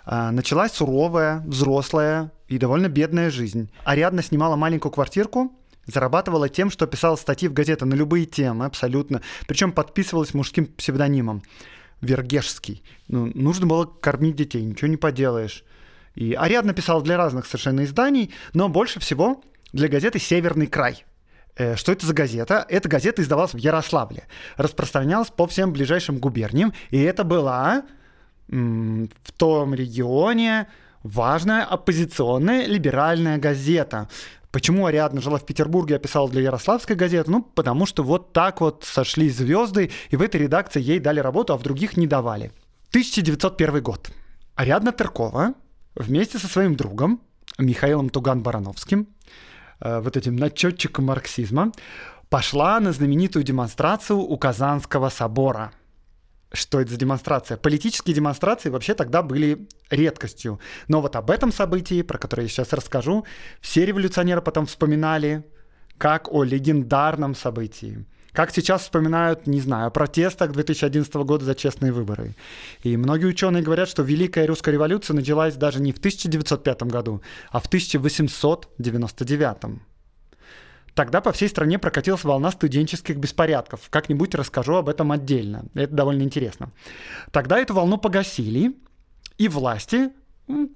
А, 0.06 0.30
началась 0.30 0.72
суровая, 0.72 1.44
взрослая 1.46 2.32
и 2.48 2.56
довольно 2.56 2.88
бедная 2.88 3.30
жизнь. 3.30 3.70
Ариадна 3.84 4.22
снимала 4.22 4.56
маленькую 4.56 4.90
квартирку, 4.90 5.52
зарабатывала 5.84 6.48
тем, 6.48 6.70
что 6.70 6.86
писала 6.86 7.16
статьи 7.16 7.48
в 7.48 7.52
газеты 7.52 7.84
на 7.84 7.92
любые 7.92 8.24
темы, 8.24 8.64
абсолютно. 8.64 9.20
Причем 9.46 9.72
подписывалась 9.72 10.32
мужским 10.32 10.64
псевдонимом. 10.64 11.42
Вергешский. 12.00 12.82
Ну, 13.08 13.30
нужно 13.34 13.66
было 13.66 13.84
кормить 13.84 14.36
детей, 14.36 14.62
ничего 14.62 14.88
не 14.88 14.96
поделаешь. 14.96 15.64
И 16.14 16.34
Ариадна 16.34 16.74
писала 16.74 17.02
для 17.02 17.16
разных 17.16 17.46
совершенно 17.46 17.84
изданий, 17.84 18.32
но 18.54 18.68
больше 18.68 19.00
всего 19.00 19.42
для 19.72 19.88
газеты 19.88 20.18
«Северный 20.18 20.66
край». 20.66 21.04
Э, 21.56 21.76
что 21.76 21.92
это 21.92 22.06
за 22.06 22.14
газета? 22.14 22.66
Эта 22.68 22.88
газета 22.88 23.22
издавалась 23.22 23.54
в 23.54 23.58
Ярославле, 23.58 24.24
распространялась 24.56 25.30
по 25.30 25.46
всем 25.46 25.72
ближайшим 25.72 26.18
губерниям, 26.18 26.72
и 26.90 27.00
это 27.00 27.24
была 27.24 27.84
в 28.48 29.32
том 29.36 29.74
регионе 29.74 30.68
важная 31.02 31.64
оппозиционная 31.64 32.66
либеральная 32.66 33.38
газета. 33.38 34.08
Почему 34.50 34.84
Ариадна 34.84 35.22
жила 35.22 35.38
в 35.38 35.46
Петербурге, 35.46 35.96
описала 35.96 36.28
для 36.28 36.42
Ярославской 36.42 36.94
газеты? 36.94 37.30
Ну, 37.30 37.42
потому 37.42 37.86
что 37.86 38.02
вот 38.02 38.34
так 38.34 38.60
вот 38.60 38.84
сошли 38.84 39.30
звезды, 39.30 39.90
и 40.10 40.16
в 40.16 40.22
этой 40.22 40.42
редакции 40.42 40.82
ей 40.82 40.98
дали 40.98 41.20
работу, 41.20 41.54
а 41.54 41.56
в 41.56 41.62
других 41.62 41.96
не 41.96 42.06
давали. 42.06 42.52
1901 42.90 43.82
год. 43.82 44.10
Ариадна 44.54 44.92
Теркова 44.92 45.54
вместе 45.94 46.38
со 46.38 46.48
своим 46.48 46.76
другом 46.76 47.20
Михаилом 47.58 48.08
Туган-Барановским, 48.08 49.06
э, 49.80 50.00
вот 50.00 50.16
этим 50.16 50.36
начетчиком 50.36 51.06
марксизма, 51.06 51.72
пошла 52.28 52.80
на 52.80 52.92
знаменитую 52.92 53.44
демонстрацию 53.44 54.18
у 54.18 54.36
Казанского 54.38 55.10
собора. 55.10 55.72
Что 56.52 56.80
это 56.80 56.90
за 56.90 56.98
демонстрация? 56.98 57.56
Политические 57.56 58.14
демонстрации 58.14 58.68
вообще 58.68 58.94
тогда 58.94 59.22
были 59.22 59.68
редкостью. 59.90 60.60
Но 60.88 61.00
вот 61.00 61.16
об 61.16 61.30
этом 61.30 61.50
событии, 61.50 62.02
про 62.02 62.18
которое 62.18 62.42
я 62.42 62.48
сейчас 62.48 62.72
расскажу, 62.72 63.24
все 63.60 63.86
революционеры 63.86 64.42
потом 64.42 64.66
вспоминали 64.66 65.44
как 65.98 66.32
о 66.32 66.42
легендарном 66.44 67.34
событии. 67.34 68.04
Как 68.32 68.50
сейчас 68.50 68.82
вспоминают, 68.82 69.46
не 69.46 69.60
знаю, 69.60 69.86
о 69.88 69.90
протестах 69.90 70.52
2011 70.52 71.12
года 71.14 71.44
за 71.44 71.54
честные 71.54 71.92
выборы. 71.92 72.34
И 72.82 72.96
многие 72.96 73.26
ученые 73.26 73.62
говорят, 73.62 73.90
что 73.90 74.02
Великая 74.02 74.46
русская 74.46 74.72
революция 74.72 75.14
началась 75.14 75.54
даже 75.54 75.82
не 75.82 75.92
в 75.92 75.98
1905 75.98 76.84
году, 76.84 77.20
а 77.50 77.60
в 77.60 77.66
1899. 77.66 79.80
Тогда 80.94 81.20
по 81.20 81.32
всей 81.32 81.48
стране 81.48 81.78
прокатилась 81.78 82.24
волна 82.24 82.50
студенческих 82.50 83.16
беспорядков. 83.16 83.90
Как-нибудь 83.90 84.34
расскажу 84.34 84.76
об 84.76 84.88
этом 84.88 85.12
отдельно. 85.12 85.66
Это 85.74 85.92
довольно 85.92 86.22
интересно. 86.22 86.72
Тогда 87.32 87.58
эту 87.58 87.74
волну 87.74 87.98
погасили, 87.98 88.74
и 89.36 89.48
власти, 89.48 90.08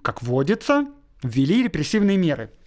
как 0.03 0.23
водится, 0.23 0.87
ввели 1.23 1.63
репрессивные 1.63 2.19
меры– 2.19 2.51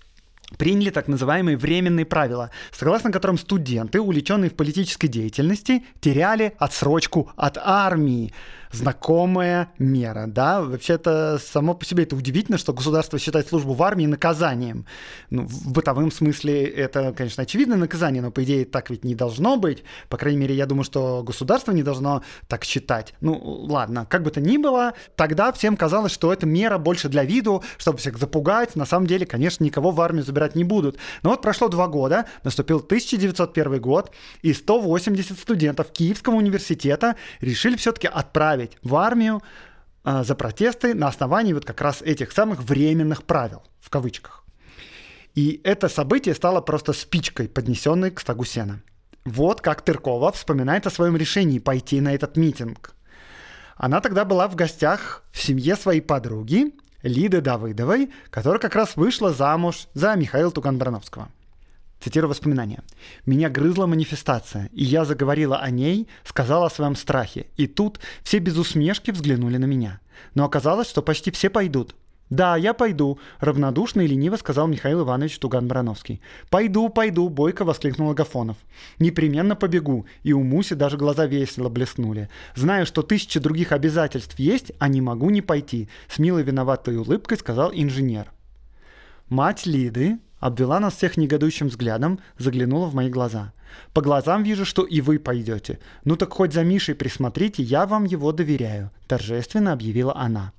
приняли 0.57 0.89
так 0.89 1.07
называемые 1.07 1.57
временные 1.57 2.05
правила, 2.05 2.51
согласно 2.71 3.11
которым 3.11 3.37
студенты, 3.37 3.99
увлеченные 3.99 4.49
в 4.49 4.55
политической 4.55 5.07
деятельности, 5.07 5.83
теряли 5.99 6.53
отсрочку 6.57 7.31
от 7.35 7.57
армии 7.57 8.33
знакомая 8.71 9.71
мера, 9.79 10.25
да, 10.27 10.61
вообще-то 10.61 11.39
само 11.43 11.73
по 11.73 11.85
себе 11.85 12.03
это 12.03 12.15
удивительно, 12.15 12.57
что 12.57 12.73
государство 12.73 13.17
считает 13.17 13.47
службу 13.47 13.73
в 13.73 13.81
армии 13.83 14.05
наказанием. 14.05 14.85
Ну, 15.29 15.45
в 15.45 15.71
бытовом 15.71 16.11
смысле 16.11 16.65
это, 16.65 17.13
конечно, 17.13 17.43
очевидное 17.43 17.77
наказание, 17.77 18.21
но 18.21 18.31
по 18.31 18.43
идее 18.43 18.65
так 18.65 18.89
ведь 18.89 19.03
не 19.03 19.15
должно 19.15 19.57
быть. 19.57 19.83
По 20.07 20.17
крайней 20.17 20.39
мере, 20.39 20.55
я 20.55 20.65
думаю, 20.65 20.83
что 20.83 21.23
государство 21.23 21.71
не 21.71 21.83
должно 21.83 22.23
так 22.47 22.63
считать. 22.63 23.13
Ну, 23.21 23.39
ладно, 23.41 24.05
как 24.09 24.23
бы 24.23 24.31
то 24.31 24.39
ни 24.39 24.57
было, 24.57 24.93
тогда 25.15 25.51
всем 25.51 25.75
казалось, 25.75 26.11
что 26.11 26.31
это 26.31 26.45
мера 26.45 26.77
больше 26.77 27.09
для 27.09 27.23
виду, 27.23 27.63
чтобы 27.77 27.97
всех 27.97 28.17
запугать. 28.17 28.75
На 28.75 28.85
самом 28.85 29.07
деле, 29.07 29.25
конечно, 29.25 29.63
никого 29.63 29.91
в 29.91 29.99
армию 30.01 30.23
забирать 30.23 30.55
не 30.55 30.63
будут. 30.63 30.97
Но 31.23 31.31
вот 31.31 31.41
прошло 31.41 31.69
два 31.69 31.88
года, 31.88 32.25
наступил 32.43 32.77
1901 32.77 33.81
год, 33.81 34.11
и 34.41 34.53
180 34.53 35.39
студентов 35.39 35.91
Киевского 35.91 36.35
университета 36.35 37.15
решили 37.41 37.75
все-таки 37.75 38.07
отправить 38.07 38.58
отправить 38.59 38.77
в 38.83 38.95
армию 38.95 39.41
э, 40.03 40.23
за 40.23 40.35
протесты 40.35 40.93
на 40.93 41.07
основании 41.07 41.53
вот 41.53 41.65
как 41.65 41.81
раз 41.81 42.01
этих 42.01 42.31
самых 42.31 42.61
временных 42.63 43.23
правил, 43.23 43.63
в 43.79 43.89
кавычках. 43.89 44.43
И 45.35 45.61
это 45.63 45.89
событие 45.89 46.35
стало 46.35 46.61
просто 46.61 46.93
спичкой, 46.93 47.47
поднесенной 47.47 48.11
к 48.11 48.19
стогу 48.19 48.45
сена. 48.45 48.81
Вот 49.25 49.61
как 49.61 49.81
Тыркова 49.81 50.31
вспоминает 50.31 50.87
о 50.87 50.89
своем 50.89 51.17
решении 51.17 51.59
пойти 51.59 52.01
на 52.01 52.13
этот 52.13 52.37
митинг. 52.37 52.93
Она 53.75 54.01
тогда 54.01 54.25
была 54.25 54.47
в 54.47 54.55
гостях 54.55 55.23
в 55.31 55.41
семье 55.41 55.75
своей 55.75 56.01
подруги 56.01 56.73
Лиды 57.03 57.41
Давыдовой, 57.41 58.09
которая 58.29 58.59
как 58.59 58.75
раз 58.75 58.97
вышла 58.97 59.31
замуж 59.31 59.87
за 59.93 60.15
Михаила 60.15 60.51
Туган-Барановского. 60.51 61.29
Цитирую 61.99 62.29
воспоминания. 62.29 62.81
«Меня 63.25 63.49
грызла 63.49 63.85
манифестация, 63.85 64.69
и 64.71 64.83
я 64.83 65.03
заговорила 65.05 65.57
о 65.57 65.69
ней, 65.69 66.07
сказала 66.23 66.67
о 66.67 66.69
своем 66.69 66.95
страхе. 66.95 67.47
И 67.57 67.67
тут 67.67 67.99
все 68.23 68.39
без 68.39 68.57
усмешки 68.57 69.11
взглянули 69.11 69.57
на 69.57 69.65
меня. 69.65 69.99
Но 70.33 70.45
оказалось, 70.45 70.89
что 70.89 71.01
почти 71.01 71.31
все 71.31 71.49
пойдут. 71.49 71.95
«Да, 72.29 72.55
я 72.57 72.73
пойду»,— 72.73 73.19
равнодушно 73.39 74.01
и 74.01 74.07
лениво 74.07 74.37
сказал 74.37 74.67
Михаил 74.67 75.01
Иванович 75.01 75.39
Туган-Барановский. 75.39 76.21
«Пойду, 76.49 76.87
пойду»,— 76.89 77.27
бойко 77.29 77.65
воскликнул 77.65 78.11
Агафонов. 78.11 78.57
«Непременно 78.99 79.55
побегу», 79.55 80.05
и 80.21 80.31
у 80.31 80.43
Муси 80.43 80.75
даже 80.75 80.97
глаза 80.97 81.25
весело 81.25 81.69
блеснули. 81.69 82.29
«Знаю, 82.55 82.85
что 82.85 83.01
тысячи 83.01 83.39
других 83.39 83.71
обязательств 83.71 84.37
есть, 84.37 84.71
а 84.77 84.87
не 84.89 85.01
могу 85.01 85.31
не 85.31 85.41
пойти»,— 85.41 85.89
с 86.07 86.19
милой 86.19 86.43
виноватой 86.43 86.97
улыбкой 86.97 87.37
сказал 87.37 87.71
инженер. 87.73 88.31
Мать 89.29 89.65
Лиды, 89.65 90.19
обвела 90.39 90.79
нас 90.79 90.96
всех 90.96 91.17
негодующим 91.17 91.67
взглядом, 91.67 92.19
заглянула 92.38 92.88
в 92.88 92.96
мои 92.96 93.10
глаза. 93.10 93.53
«По 93.93 94.01
глазам 94.01 94.43
вижу, 94.43 94.65
что 94.65 94.84
и 94.84 95.00
вы 95.01 95.19
пойдете. 95.19 95.79
Ну 96.03 96.15
так 96.15 96.34
хоть 96.34 96.53
за 96.53 96.63
Мишей 96.63 96.96
присмотрите, 96.96 97.62
я 97.62 97.86
вам 97.86 98.05
его 98.05 98.31
доверяю»,– 98.31 98.91
торжественно 99.08 99.74
объявила 99.74 100.15
она. 100.15 100.53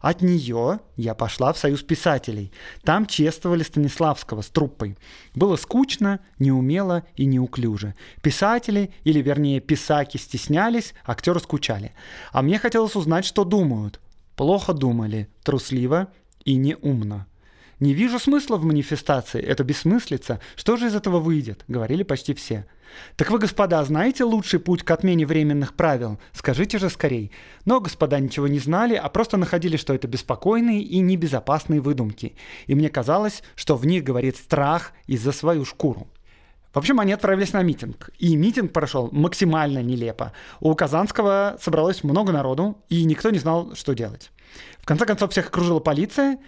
От 0.00 0.22
нее 0.22 0.80
я 0.96 1.14
пошла 1.14 1.52
в 1.52 1.58
Союз 1.58 1.82
писателей. 1.82 2.52
Там 2.82 3.06
чествовали 3.06 3.62
Станиславского 3.62 4.42
с 4.42 4.48
труппой. 4.48 4.98
Было 5.34 5.56
скучно, 5.56 6.20
неумело 6.38 7.04
и 7.16 7.24
неуклюже. 7.24 7.94
Писатели, 8.22 8.92
или 9.04 9.20
вернее 9.20 9.60
писаки, 9.60 10.16
стеснялись, 10.16 10.94
актеры 11.04 11.40
скучали. 11.40 11.92
А 12.32 12.42
мне 12.42 12.58
хотелось 12.58 12.96
узнать, 12.96 13.24
что 13.24 13.44
думают. 13.44 14.00
Плохо 14.36 14.72
думали, 14.72 15.28
трусливо 15.42 16.08
и 16.44 16.56
неумно. 16.56 17.26
«Не 17.80 17.94
вижу 17.94 18.18
смысла 18.18 18.56
в 18.56 18.64
манифестации, 18.64 19.40
это 19.40 19.64
бессмыслица. 19.64 20.40
Что 20.54 20.76
же 20.76 20.86
из 20.86 20.94
этого 20.94 21.18
выйдет?»— 21.18 21.64
говорили 21.68 22.02
почти 22.02 22.34
все. 22.34 22.66
«Так 23.16 23.30
вы, 23.30 23.38
господа, 23.38 23.82
знаете 23.84 24.24
лучший 24.24 24.60
путь 24.60 24.82
к 24.82 24.90
отмене 24.90 25.24
временных 25.24 25.74
правил? 25.74 26.20
Скажите 26.32 26.78
же 26.78 26.90
скорей». 26.90 27.32
Но 27.64 27.80
господа 27.80 28.18
ничего 28.18 28.48
не 28.48 28.58
знали, 28.58 28.94
а 28.94 29.08
просто 29.08 29.38
находили, 29.38 29.78
что 29.78 29.94
это 29.94 30.08
беспокойные 30.08 30.82
и 30.82 30.98
небезопасные 30.98 31.80
выдумки. 31.80 32.36
И 32.66 32.74
мне 32.74 32.90
казалось, 32.90 33.42
что 33.54 33.76
в 33.76 33.86
них 33.86 34.04
говорит 34.04 34.36
страх 34.36 34.92
из-за 35.06 35.32
свою 35.32 35.64
шкуру. 35.64 36.06
В 36.74 36.78
общем, 36.78 37.00
они 37.00 37.12
отправились 37.12 37.52
на 37.52 37.62
митинг. 37.62 38.10
И 38.18 38.36
митинг 38.36 38.72
прошел 38.72 39.08
максимально 39.10 39.82
нелепо. 39.82 40.32
У 40.60 40.74
Казанского 40.74 41.56
собралось 41.60 42.04
много 42.04 42.30
народу, 42.30 42.78
и 42.88 43.04
никто 43.04 43.30
не 43.30 43.38
знал, 43.38 43.74
что 43.74 43.94
делать. 43.94 44.30
В 44.78 44.86
конце 44.86 45.04
концов, 45.06 45.32
всех 45.32 45.48
окружила 45.48 45.80
полиция, 45.80 46.38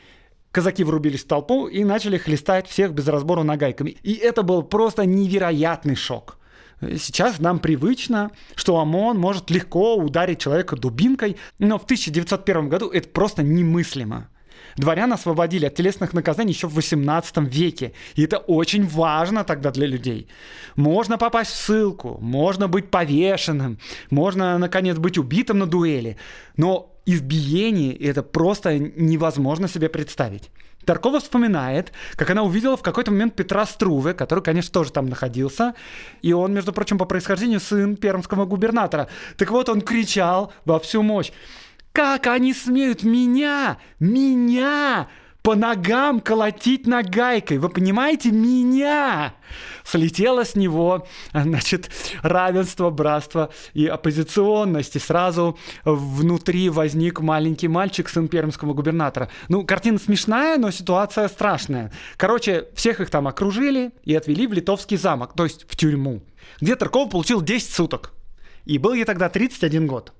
казаки 0.52 0.85
врубились 0.85 1.25
в 1.25 1.26
толпу 1.26 1.66
и 1.66 1.82
начали 1.82 2.18
хлестать 2.18 2.68
всех 2.68 2.92
без 2.92 3.09
разбора 3.09 3.42
нагайками. 3.42 3.90
И 4.02 4.14
это 4.14 4.42
был 4.42 4.62
просто 4.62 5.04
невероятный 5.06 5.97
шок. 5.97 6.38
Сейчас 6.80 7.38
нам 7.38 7.59
привычно, 7.59 8.30
что 8.54 8.78
ОМОН 8.78 9.18
может 9.18 9.50
легко 9.50 9.97
ударить 9.97 10.40
человека 10.40 10.76
дубинкой, 10.76 11.37
но 11.59 11.78
в 11.78 11.85
1901 11.85 12.68
году 12.68 12.88
это 12.88 13.09
просто 13.09 13.42
немыслимо. 13.42 14.28
Дворян 14.76 15.12
освободили 15.12 15.66
от 15.66 15.75
телесных 15.75 16.12
наказаний 16.12 16.52
еще 16.52 16.66
в 16.66 16.75
18 16.75 17.38
веке. 17.38 17.92
И 18.14 18.25
это 18.25 18.38
очень 18.38 18.87
важно 18.87 19.44
тогда 19.44 19.71
для 19.71 19.87
людей. 19.87 20.28
Можно 20.76 21.18
попасть 21.18 21.50
в 21.52 21.56
ссылку, 21.56 22.18
можно 22.21 22.68
быть 22.68 22.90
повешенным, 22.90 23.78
можно, 24.11 24.59
наконец, 24.59 24.97
быть 24.99 25.18
убитым 25.18 25.59
на 25.59 25.66
дуэли. 25.66 26.16
Но 26.56 26.91
избиение 27.06 27.94
это 27.97 28.23
просто 28.23 28.78
невозможно 28.78 29.68
себе 29.68 29.88
представить. 29.88 30.50
Таркова 30.85 31.21
вспоминает, 31.21 31.92
как 32.16 32.30
она 32.30 32.42
увидела 32.42 32.76
в 32.76 32.82
какой-то 32.82 33.11
момент 33.11 33.37
Петра 33.37 33.66
Струве, 33.66 34.14
который, 34.14 34.42
конечно, 34.42 34.73
тоже 34.73 34.92
там 34.92 35.06
находился. 35.06 35.75
И 36.23 36.32
он, 36.32 36.52
между 36.52 36.73
прочим, 36.73 36.99
по 36.99 37.04
происхождению 37.04 37.61
сын 37.61 37.97
пермского 37.97 38.47
губернатора. 38.47 39.09
Так 39.37 39.50
вот, 39.50 39.68
он 39.68 39.80
кричал 39.80 40.52
во 40.64 40.80
всю 40.80 41.02
мощь. 41.02 41.30
Как 41.92 42.26
они 42.26 42.54
смеют 42.54 43.04
меня, 43.04 43.78
меня 44.00 45.09
по 45.42 45.56
ногам 45.56 46.20
колотить 46.20 46.87
нагайкой. 46.87 47.58
Вы 47.58 47.68
понимаете, 47.68 48.30
меня! 48.30 49.34
Слетело 49.84 50.44
с 50.44 50.54
него, 50.54 51.06
значит, 51.34 51.90
равенство, 52.22 52.90
братство 52.90 53.50
и 53.75 53.87
оппозиционность. 53.87 54.96
И 54.96 55.00
сразу 55.00 55.58
внутри 55.84 56.70
возник 56.70 57.20
маленький 57.20 57.68
мальчик, 57.68 58.08
сын 58.08 58.28
пермского 58.28 58.72
губернатора. 58.72 59.28
Ну, 59.49 59.64
картина 59.64 59.99
смешная, 59.99 60.58
но 60.58 60.70
ситуация 60.70 61.28
страшная. 61.28 61.92
Короче, 62.16 62.68
всех 62.75 63.00
их 63.00 63.11
там 63.11 63.26
окружили 63.26 63.90
и 64.04 64.14
отвели 64.14 64.46
в 64.46 64.52
литовский 64.52 64.96
замок, 64.96 65.34
то 65.34 65.44
есть 65.44 65.66
в 65.68 65.76
тюрьму, 65.76 66.22
где 66.61 66.76
Тарков 66.76 67.11
получил 67.11 67.42
10 67.42 67.70
суток. 67.70 68.12
И 68.64 68.78
был 68.78 68.94
ей 68.94 69.04
тогда 69.04 69.28
31 69.28 69.88
год. 69.88 70.12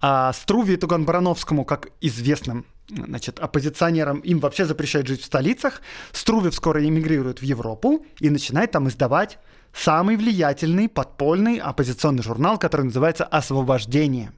А 0.00 0.32
Струве 0.32 0.76
Туган 0.76 1.04
Барановскому, 1.04 1.64
как 1.64 1.88
известным 2.00 2.66
значит, 2.88 3.38
оппозиционерам, 3.38 4.20
им 4.20 4.38
вообще 4.38 4.64
запрещают 4.64 5.08
жить 5.08 5.22
в 5.22 5.26
столицах. 5.26 5.82
Струве 6.12 6.52
скоро 6.52 6.84
эмигрирует 6.84 7.40
в 7.40 7.42
Европу 7.42 8.06
и 8.20 8.30
начинает 8.30 8.70
там 8.70 8.88
издавать 8.88 9.38
самый 9.72 10.16
влиятельный 10.16 10.88
подпольный 10.88 11.58
оппозиционный 11.58 12.22
журнал, 12.22 12.58
который 12.58 12.82
называется 12.82 13.24
«Освобождение». 13.24 14.32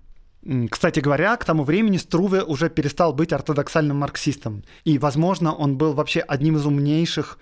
Кстати 0.71 1.01
говоря, 1.01 1.37
к 1.37 1.45
тому 1.45 1.65
времени 1.65 1.99
Струве 1.99 2.43
уже 2.43 2.71
перестал 2.71 3.13
быть 3.13 3.33
ортодоксальным 3.33 3.99
марксистом. 3.99 4.65
И, 4.85 4.97
возможно, 4.99 5.53
он 5.55 5.77
был 5.77 5.93
вообще 5.93 6.21
одним 6.21 6.57
из 6.57 6.65
умнейших 6.65 7.39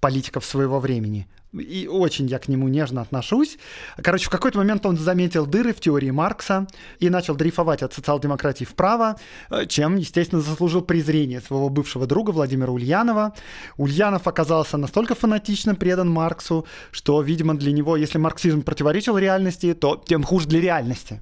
политиков 0.00 0.44
своего 0.44 0.80
времени 0.80 1.28
и 1.52 1.88
очень 1.88 2.26
я 2.26 2.38
к 2.38 2.48
нему 2.48 2.68
нежно 2.68 3.02
отношусь. 3.02 3.58
Короче, 4.02 4.26
в 4.26 4.30
какой-то 4.30 4.58
момент 4.58 4.86
он 4.86 4.96
заметил 4.96 5.46
дыры 5.46 5.72
в 5.72 5.80
теории 5.80 6.10
Маркса 6.10 6.66
и 6.98 7.10
начал 7.10 7.34
дрейфовать 7.34 7.82
от 7.82 7.92
социал-демократии 7.92 8.64
вправо, 8.64 9.16
э, 9.50 9.66
чем, 9.66 9.96
естественно, 9.96 10.40
заслужил 10.40 10.82
презрение 10.82 11.40
своего 11.40 11.68
бывшего 11.68 12.06
друга 12.06 12.30
Владимира 12.30 12.70
Ульянова. 12.70 13.34
Ульянов 13.76 14.26
оказался 14.26 14.76
настолько 14.76 15.14
фанатично 15.14 15.74
предан 15.74 16.10
Марксу, 16.10 16.66
что, 16.90 17.20
видимо, 17.22 17.54
для 17.54 17.72
него, 17.72 17.96
если 17.96 18.18
марксизм 18.18 18.62
противоречил 18.62 19.18
реальности, 19.18 19.74
то 19.74 20.02
тем 20.04 20.22
хуже 20.22 20.48
для 20.48 20.60
реальности. 20.60 21.20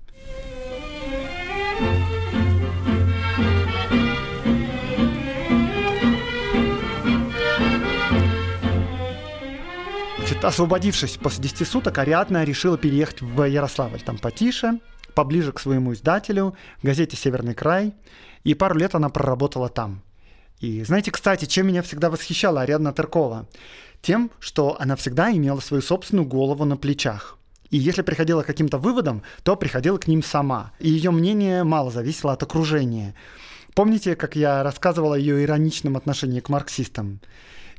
Значит, 1.80 2.17
освободившись 10.42 11.16
после 11.16 11.42
10 11.42 11.66
суток, 11.66 11.98
Ариадна 11.98 12.44
решила 12.44 12.78
переехать 12.78 13.22
в 13.22 13.42
Ярославль. 13.44 14.00
Там 14.00 14.18
потише, 14.18 14.80
поближе 15.14 15.52
к 15.52 15.60
своему 15.60 15.92
издателю, 15.92 16.54
газете 16.82 17.16
«Северный 17.16 17.54
край». 17.54 17.94
И 18.44 18.54
пару 18.54 18.76
лет 18.76 18.94
она 18.94 19.08
проработала 19.08 19.68
там. 19.68 20.02
И 20.60 20.82
знаете, 20.84 21.10
кстати, 21.10 21.44
чем 21.44 21.68
меня 21.68 21.82
всегда 21.82 22.10
восхищала 22.10 22.62
Ариадна 22.62 22.92
Теркова? 22.92 23.48
Тем, 24.00 24.30
что 24.38 24.76
она 24.80 24.96
всегда 24.96 25.32
имела 25.32 25.60
свою 25.60 25.82
собственную 25.82 26.26
голову 26.26 26.64
на 26.64 26.76
плечах. 26.76 27.36
И 27.70 27.76
если 27.76 28.02
приходила 28.02 28.42
к 28.42 28.46
каким-то 28.46 28.78
выводам, 28.78 29.22
то 29.42 29.56
приходила 29.56 29.98
к 29.98 30.06
ним 30.06 30.22
сама. 30.22 30.72
И 30.78 30.88
ее 30.88 31.10
мнение 31.10 31.64
мало 31.64 31.90
зависело 31.90 32.32
от 32.32 32.42
окружения. 32.42 33.14
Помните, 33.74 34.16
как 34.16 34.36
я 34.36 34.62
рассказывала 34.62 35.16
о 35.16 35.18
ее 35.18 35.44
ироничном 35.44 35.96
отношении 35.96 36.40
к 36.40 36.48
марксистам? 36.48 37.20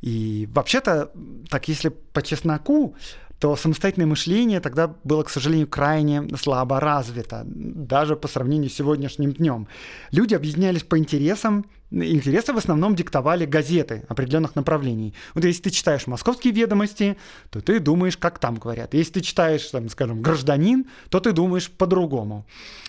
И 0.01 0.47
вообще-то, 0.53 1.11
так 1.49 1.67
если 1.67 1.89
по 1.89 2.21
чесноку, 2.21 2.95
то 3.39 3.55
самостоятельное 3.55 4.07
мышление 4.07 4.59
тогда 4.59 4.93
было, 5.03 5.23
к 5.23 5.29
сожалению, 5.29 5.67
крайне 5.67 6.27
слабо 6.37 6.79
развито, 6.79 7.43
даже 7.45 8.15
по 8.15 8.27
сравнению 8.27 8.69
с 8.69 8.73
сегодняшним 8.73 9.31
днем. 9.31 9.67
Люди 10.11 10.35
объединялись 10.35 10.83
по 10.83 10.97
интересам, 10.97 11.65
интересы 11.91 12.53
в 12.53 12.57
основном 12.57 12.95
диктовали 12.95 13.45
газеты 13.45 14.03
определенных 14.07 14.55
направлений. 14.55 15.13
Вот 15.33 15.43
если 15.43 15.63
ты 15.63 15.69
читаешь 15.71 16.07
«Московские 16.07 16.53
ведомости», 16.53 17.17
то 17.49 17.61
ты 17.61 17.79
думаешь, 17.79 18.17
как 18.17 18.39
там 18.39 18.55
говорят. 18.55 18.93
Если 18.93 19.13
ты 19.13 19.21
читаешь, 19.21 19.65
там, 19.65 19.89
скажем, 19.89 20.21
«Гражданин», 20.21 20.85
то 21.09 21.19
ты 21.19 21.31
думаешь 21.31 21.69
по-другому. 21.69 22.45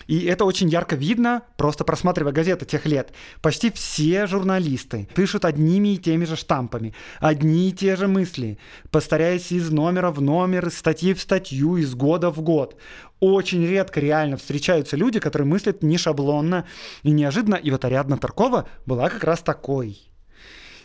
И 0.07 0.25
это 0.25 0.45
очень 0.45 0.69
ярко 0.69 0.95
видно, 0.95 1.43
просто 1.57 1.83
просматривая 1.83 2.33
газеты 2.33 2.65
тех 2.65 2.85
лет. 2.85 3.13
Почти 3.41 3.71
все 3.71 4.27
журналисты 4.27 5.07
пишут 5.15 5.45
одними 5.45 5.93
и 5.93 5.97
теми 5.97 6.25
же 6.25 6.35
штампами, 6.35 6.93
одни 7.19 7.69
и 7.69 7.71
те 7.71 7.95
же 7.95 8.07
мысли, 8.07 8.57
постаряясь 8.89 9.51
из 9.51 9.71
номера 9.71 10.11
в 10.11 10.21
номер, 10.21 10.67
из 10.67 10.77
статьи 10.77 11.13
в 11.13 11.21
статью, 11.21 11.77
из 11.77 11.95
года 11.95 12.29
в 12.29 12.41
год 12.41 12.75
очень 13.21 13.65
редко 13.65 13.99
реально 13.99 14.35
встречаются 14.35 14.97
люди, 14.97 15.19
которые 15.19 15.47
мыслят 15.47 15.83
не 15.83 15.97
шаблонно 15.97 16.65
и 17.03 17.11
неожиданно. 17.11 17.55
И 17.55 17.71
вот 17.71 17.85
Ариадна 17.85 18.17
Таркова 18.17 18.67
была 18.85 19.09
как 19.09 19.23
раз 19.23 19.39
такой. 19.39 20.11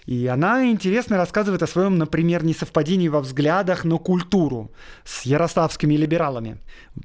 И 0.05 0.29
она 0.29 0.71
интересно 0.71 1.17
рассказывает 1.17 1.65
о 1.65 1.67
своем, 1.67 1.99
например, 1.99 2.45
несовпадении 2.45 3.09
во 3.09 3.21
взглядах 3.21 3.85
на 3.85 3.99
культуру 3.99 4.71
с 5.05 5.23
ярославскими 5.23 5.95
либералами. 5.95 6.59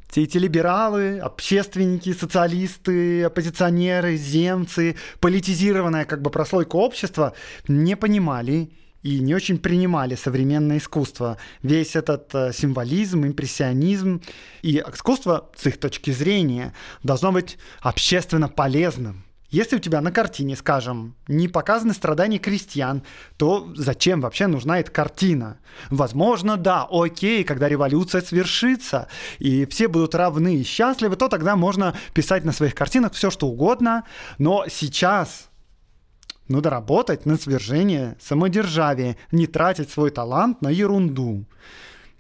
Все 0.10 0.24
эти 0.24 0.38
либералы, 0.38 1.18
общественники, 1.18 2.14
социалисты, 2.14 3.24
оппозиционеры, 3.24 4.18
земцы, 4.18 4.98
политизированная 5.20 6.06
как 6.06 6.22
бы 6.22 6.30
прослойка 6.30 6.76
общества 6.76 7.34
не 7.68 7.96
понимали 7.96 8.70
и 9.04 9.20
не 9.20 9.34
очень 9.34 9.58
принимали 9.58 10.16
современное 10.16 10.78
искусство. 10.78 11.38
Весь 11.64 11.96
этот 11.96 12.34
э, 12.34 12.54
символизм, 12.54 13.26
импрессионизм 13.26 14.22
и 14.62 14.80
искусство, 14.80 15.50
с 15.56 15.66
их 15.66 15.80
точки 15.80 16.12
зрения, 16.12 16.74
должно 17.04 17.32
быть 17.32 17.58
общественно 17.82 18.48
полезным. 18.48 19.24
Если 19.52 19.76
у 19.76 19.80
тебя 19.80 20.00
на 20.00 20.14
картине, 20.14 20.56
скажем, 20.56 21.14
не 21.28 21.50
показаны 21.50 21.94
страдания 21.94 22.40
крестьян, 22.40 23.04
то 23.36 23.70
зачем 23.76 24.22
вообще 24.22 24.48
нужна 24.48 24.80
эта 24.80 24.92
картина? 24.92 25.58
Возможно, 25.90 26.56
да, 26.56 26.88
окей, 26.90 27.44
когда 27.44 27.68
революция 27.68 28.22
свершится, 28.22 29.10
и 29.40 29.66
все 29.66 29.90
будут 29.90 30.16
равны 30.16 30.56
и 30.56 30.64
счастливы, 30.64 31.18
то 31.18 31.28
тогда 31.28 31.58
можно 31.58 31.94
писать 32.14 32.46
на 32.46 32.54
своих 32.54 32.74
картинах 32.74 33.12
все, 33.12 33.30
что 33.30 33.48
угодно. 33.48 34.06
Но 34.38 34.64
сейчас 34.70 35.51
но 36.52 36.62
доработать 36.62 37.26
на 37.26 37.38
свержение 37.38 38.18
самодержавия, 38.20 39.16
не 39.32 39.48
тратить 39.48 39.90
свой 39.90 40.12
талант 40.12 40.62
на 40.62 40.70
ерунду. 40.70 41.46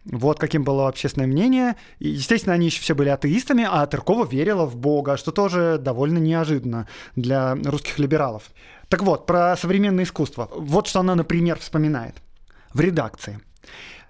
Вот 0.05 0.39
каким 0.39 0.63
было 0.63 0.87
общественное 0.87 1.27
мнение. 1.27 1.75
И, 1.99 2.09
естественно, 2.09 2.55
они 2.55 2.67
еще 2.67 2.81
все 2.81 2.95
были 2.95 3.09
атеистами, 3.09 3.67
а 3.69 3.85
Тыркова 3.85 4.25
верила 4.25 4.65
в 4.65 4.75
Бога, 4.75 5.17
что 5.17 5.31
тоже 5.31 5.77
довольно 5.79 6.17
неожиданно 6.17 6.87
для 7.15 7.55
русских 7.55 7.99
либералов. 7.99 8.43
Так 8.87 9.03
вот, 9.03 9.27
про 9.27 9.55
современное 9.57 10.05
искусство. 10.05 10.49
Вот 10.55 10.87
что 10.87 11.01
она, 11.01 11.13
например, 11.13 11.59
вспоминает 11.59 12.15
в 12.73 12.79
редакции. 12.79 13.39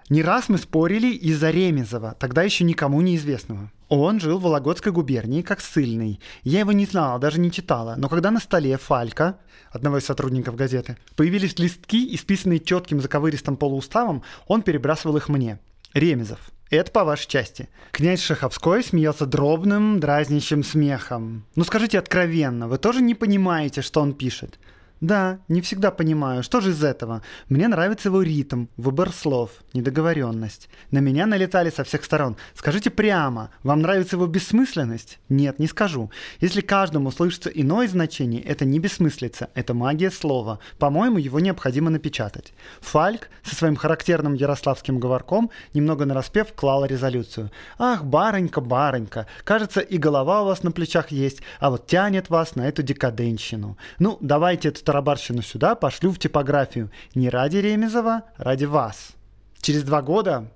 Не 0.08 0.22
раз 0.22 0.48
мы 0.48 0.58
спорили 0.58 1.12
из-за 1.12 1.50
Ремезова, 1.50 2.16
тогда 2.18 2.42
еще 2.42 2.64
никому 2.64 3.00
неизвестного. 3.00 3.70
Он 3.94 4.20
жил 4.20 4.38
в 4.38 4.42
Вологодской 4.44 4.90
губернии 4.90 5.42
как 5.42 5.60
ссыльный. 5.60 6.18
Я 6.44 6.60
его 6.60 6.72
не 6.72 6.86
знала, 6.86 7.18
даже 7.18 7.38
не 7.38 7.52
читала. 7.52 7.94
Но 7.98 8.08
когда 8.08 8.30
на 8.30 8.40
столе 8.40 8.78
Фалька, 8.78 9.36
одного 9.70 9.98
из 9.98 10.06
сотрудников 10.06 10.56
газеты, 10.56 10.96
появились 11.14 11.58
листки, 11.58 12.14
исписанные 12.14 12.60
четким 12.60 13.02
заковыристым 13.02 13.58
полууставом, 13.58 14.22
он 14.46 14.62
перебрасывал 14.62 15.18
их 15.18 15.28
мне. 15.28 15.58
Ремезов. 15.92 16.40
Это 16.70 16.90
по 16.90 17.04
вашей 17.04 17.28
части. 17.28 17.68
Князь 17.90 18.22
Шаховской 18.22 18.82
смеялся 18.82 19.26
дробным, 19.26 20.00
дразнящим 20.00 20.64
смехом. 20.64 21.44
Ну 21.54 21.62
скажите 21.62 21.98
откровенно, 21.98 22.68
вы 22.68 22.78
тоже 22.78 23.02
не 23.02 23.14
понимаете, 23.14 23.82
что 23.82 24.00
он 24.00 24.14
пишет? 24.14 24.58
Да, 25.02 25.40
не 25.48 25.60
всегда 25.62 25.90
понимаю, 25.90 26.44
что 26.44 26.60
же 26.60 26.70
из 26.70 26.84
этого. 26.84 27.22
Мне 27.48 27.66
нравится 27.66 28.08
его 28.08 28.22
ритм, 28.22 28.66
выбор 28.76 29.10
слов, 29.10 29.50
недоговоренность. 29.74 30.68
На 30.92 31.00
меня 31.00 31.26
налетали 31.26 31.70
со 31.70 31.82
всех 31.82 32.04
сторон. 32.04 32.36
Скажите 32.54 32.88
прямо, 32.88 33.50
вам 33.64 33.82
нравится 33.82 34.14
его 34.14 34.28
бессмысленность? 34.28 35.18
Нет, 35.28 35.58
не 35.58 35.66
скажу. 35.66 36.12
Если 36.38 36.60
каждому 36.60 37.10
слышится 37.10 37.50
иное 37.50 37.88
значение, 37.88 38.42
это 38.42 38.64
не 38.64 38.78
бессмыслица, 38.78 39.48
это 39.54 39.74
магия 39.74 40.12
слова. 40.12 40.60
По-моему, 40.78 41.18
его 41.18 41.40
необходимо 41.40 41.90
напечатать. 41.90 42.52
Фальк 42.80 43.28
со 43.42 43.56
своим 43.56 43.74
характерным 43.74 44.34
ярославским 44.34 45.00
говорком 45.00 45.50
немного 45.74 46.06
нараспев 46.06 46.52
клал 46.54 46.84
резолюцию. 46.84 47.50
Ах, 47.76 48.04
баронька, 48.04 48.60
баронька, 48.60 49.26
кажется, 49.42 49.80
и 49.80 49.98
голова 49.98 50.42
у 50.42 50.44
вас 50.44 50.62
на 50.62 50.70
плечах 50.70 51.10
есть, 51.10 51.40
а 51.58 51.70
вот 51.70 51.88
тянет 51.88 52.30
вас 52.30 52.54
на 52.54 52.68
эту 52.68 52.84
декаденщину. 52.84 53.76
Ну, 53.98 54.16
давайте 54.20 54.68
эту 54.68 54.91
тарабарщину 54.92 55.40
сюда, 55.40 55.74
пошлю 55.74 56.10
в 56.10 56.18
типографию. 56.18 56.90
Не 57.14 57.30
ради 57.30 57.56
Ремезова, 57.56 58.24
ради 58.36 58.66
вас. 58.66 59.12
Через 59.62 59.84
два 59.84 60.02
года 60.02 60.50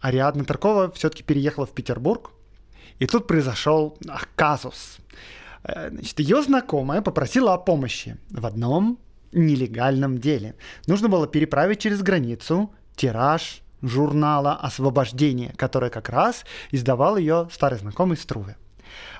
Ариадна 0.00 0.46
Таркова 0.46 0.90
все-таки 0.92 1.22
переехала 1.22 1.66
в 1.66 1.72
Петербург, 1.72 2.30
и 2.98 3.06
тут 3.06 3.26
произошел 3.26 3.98
казус. 4.34 4.96
Э, 5.62 5.90
значит, 5.90 6.18
ее 6.20 6.42
знакомая 6.42 7.02
попросила 7.02 7.52
о 7.52 7.58
помощи 7.58 8.16
в 8.30 8.46
одном 8.46 8.98
нелегальном 9.32 10.18
деле. 10.18 10.54
Нужно 10.86 11.10
было 11.10 11.26
переправить 11.26 11.80
через 11.80 12.00
границу 12.00 12.70
тираж 12.94 13.60
журнала 13.82 14.54
«Освобождение», 14.54 15.52
который 15.58 15.90
как 15.90 16.08
раз 16.08 16.46
издавал 16.70 17.18
ее 17.18 17.48
старый 17.52 17.78
знакомый 17.78 18.16
Струве. 18.16 18.56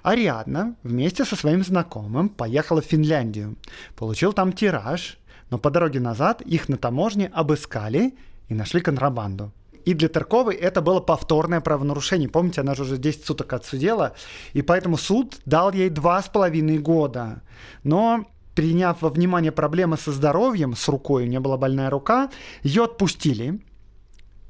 Ариадна 0.02 0.76
вместе 0.82 1.24
со 1.24 1.36
своим 1.36 1.64
знакомым 1.64 2.28
поехала 2.28 2.80
в 2.80 2.86
Финляндию. 2.86 3.56
Получил 3.96 4.32
там 4.32 4.52
тираж, 4.52 5.18
но 5.50 5.58
по 5.58 5.70
дороге 5.70 6.00
назад 6.00 6.42
их 6.42 6.68
на 6.68 6.76
таможне 6.76 7.28
обыскали 7.28 8.14
и 8.48 8.54
нашли 8.54 8.80
контрабанду. 8.80 9.52
И 9.84 9.94
для 9.94 10.08
Тарковой 10.08 10.56
это 10.56 10.82
было 10.82 11.00
повторное 11.00 11.60
правонарушение. 11.60 12.28
Помните, 12.28 12.60
она 12.60 12.74
же 12.74 12.82
уже 12.82 12.98
10 12.98 13.24
суток 13.24 13.52
отсудила, 13.52 14.14
и 14.52 14.62
поэтому 14.62 14.96
суд 14.96 15.38
дал 15.44 15.72
ей 15.72 15.90
два 15.90 16.20
с 16.20 16.28
половиной 16.28 16.78
года. 16.78 17.42
Но 17.84 18.26
приняв 18.56 19.00
во 19.02 19.10
внимание 19.10 19.52
проблемы 19.52 19.96
со 19.96 20.10
здоровьем, 20.10 20.74
с 20.74 20.88
рукой, 20.88 21.22
у 21.22 21.26
нее 21.26 21.38
была 21.38 21.56
больная 21.56 21.88
рука, 21.88 22.30
ее 22.64 22.84
отпустили 22.84 23.60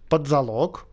под 0.08 0.26
залог, 0.26 0.86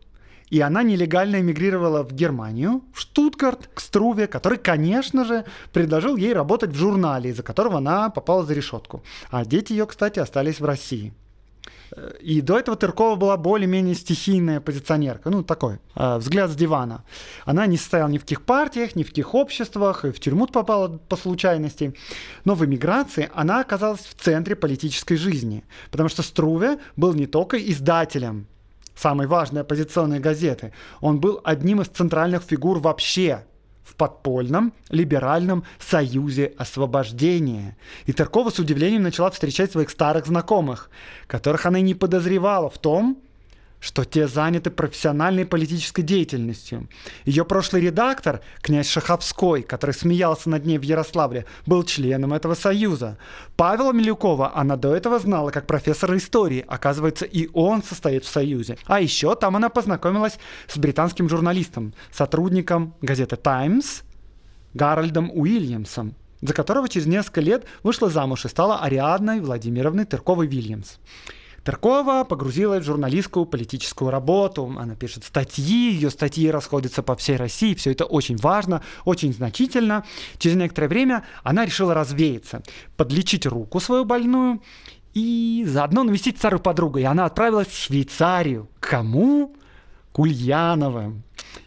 и 0.54 0.60
она 0.60 0.84
нелегально 0.84 1.40
эмигрировала 1.40 2.04
в 2.04 2.12
Германию, 2.12 2.82
в 2.92 3.00
Штутгарт, 3.00 3.70
к 3.74 3.80
Струве, 3.80 4.28
который, 4.28 4.56
конечно 4.56 5.24
же, 5.24 5.44
предложил 5.72 6.16
ей 6.16 6.32
работать 6.32 6.70
в 6.70 6.76
журнале, 6.76 7.30
из-за 7.30 7.42
которого 7.42 7.78
она 7.78 8.08
попала 8.08 8.44
за 8.44 8.54
решетку. 8.54 9.02
А 9.30 9.44
дети 9.44 9.72
ее, 9.72 9.84
кстати, 9.84 10.20
остались 10.20 10.60
в 10.60 10.64
России. 10.64 11.12
И 12.20 12.40
до 12.40 12.56
этого 12.56 12.76
Тыркова 12.76 13.16
была 13.16 13.36
более-менее 13.36 13.96
стихийная 13.96 14.60
позиционерка, 14.60 15.28
ну 15.30 15.42
такой, 15.42 15.78
э, 15.96 16.18
взгляд 16.18 16.50
с 16.50 16.54
дивана. 16.54 17.02
Она 17.44 17.66
не 17.66 17.76
состояла 17.76 18.08
ни 18.08 18.18
в 18.18 18.20
каких 18.20 18.42
партиях, 18.42 18.94
ни 18.94 19.02
в 19.02 19.08
каких 19.08 19.34
обществах, 19.34 20.04
и 20.04 20.12
в 20.12 20.20
тюрьму 20.20 20.46
попала 20.46 21.00
по 21.08 21.16
случайности. 21.16 21.94
Но 22.44 22.54
в 22.54 22.64
эмиграции 22.64 23.28
она 23.34 23.60
оказалась 23.60 24.02
в 24.02 24.14
центре 24.14 24.54
политической 24.54 25.16
жизни, 25.16 25.64
потому 25.90 26.08
что 26.08 26.22
Струве 26.22 26.78
был 26.96 27.12
не 27.12 27.26
только 27.26 27.56
издателем 27.56 28.46
самой 28.94 29.26
важной 29.26 29.62
оппозиционной 29.62 30.20
газеты. 30.20 30.72
Он 31.00 31.20
был 31.20 31.40
одним 31.44 31.80
из 31.80 31.88
центральных 31.88 32.42
фигур 32.42 32.78
вообще 32.78 33.44
в 33.84 33.96
подпольном 33.96 34.72
либеральном 34.88 35.64
союзе 35.78 36.54
освобождения. 36.56 37.76
И 38.06 38.12
Таркова 38.12 38.50
с 38.50 38.58
удивлением 38.58 39.02
начала 39.02 39.30
встречать 39.30 39.72
своих 39.72 39.90
старых 39.90 40.26
знакомых, 40.26 40.90
которых 41.26 41.66
она 41.66 41.78
и 41.78 41.82
не 41.82 41.94
подозревала 41.94 42.70
в 42.70 42.78
том, 42.78 43.18
что 43.84 44.04
те 44.04 44.26
заняты 44.26 44.70
профессиональной 44.70 45.44
политической 45.44 46.00
деятельностью. 46.00 46.88
Ее 47.26 47.44
прошлый 47.44 47.82
редактор, 47.82 48.40
князь 48.62 48.88
Шаховской, 48.88 49.62
который 49.62 49.94
смеялся 49.94 50.48
над 50.48 50.64
ней 50.64 50.78
в 50.78 50.82
Ярославле, 50.82 51.44
был 51.66 51.82
членом 51.82 52.32
этого 52.32 52.54
союза. 52.54 53.18
Павела 53.56 53.92
Милюкова 53.92 54.56
она 54.56 54.76
до 54.76 54.94
этого 54.94 55.18
знала 55.18 55.50
как 55.50 55.66
профессора 55.66 56.16
истории. 56.16 56.64
Оказывается, 56.66 57.26
и 57.26 57.50
он 57.52 57.82
состоит 57.82 58.24
в 58.24 58.28
союзе. 58.28 58.78
А 58.86 59.02
еще 59.02 59.36
там 59.36 59.54
она 59.54 59.68
познакомилась 59.68 60.38
с 60.66 60.78
британским 60.78 61.28
журналистом, 61.28 61.92
сотрудником 62.10 62.94
газеты 63.02 63.36
«Таймс» 63.36 64.00
Гарольдом 64.72 65.30
Уильямсом, 65.30 66.14
за 66.40 66.54
которого 66.54 66.88
через 66.88 67.06
несколько 67.06 67.42
лет 67.42 67.66
вышла 67.82 68.08
замуж 68.08 68.46
и 68.46 68.48
стала 68.48 68.80
Ариадной 68.80 69.40
Владимировной 69.40 70.04
Тырковой-Вильямс. 70.04 70.96
Таркова 71.64 72.24
погрузилась 72.24 72.82
в 72.82 72.86
журналистскую 72.86 73.46
политическую 73.46 74.10
работу. 74.10 74.72
Она 74.78 74.94
пишет 74.94 75.24
статьи, 75.24 75.92
ее 75.92 76.10
статьи 76.10 76.50
расходятся 76.50 77.02
по 77.02 77.16
всей 77.16 77.36
России. 77.36 77.74
Все 77.74 77.92
это 77.92 78.04
очень 78.04 78.36
важно, 78.36 78.82
очень 79.06 79.32
значительно. 79.32 80.04
Через 80.38 80.56
некоторое 80.56 80.88
время 80.88 81.24
она 81.42 81.64
решила 81.64 81.94
развеяться, 81.94 82.62
подлечить 82.96 83.46
руку 83.46 83.80
свою 83.80 84.04
больную 84.04 84.62
и 85.14 85.64
заодно 85.66 86.02
навестить 86.04 86.36
старую 86.36 86.60
подругу. 86.60 86.98
И 86.98 87.04
она 87.04 87.24
отправилась 87.24 87.68
в 87.68 87.82
Швейцарию. 87.82 88.68
Кому? 88.78 89.56
К 90.12 90.18
Ульяновым. 90.18 91.22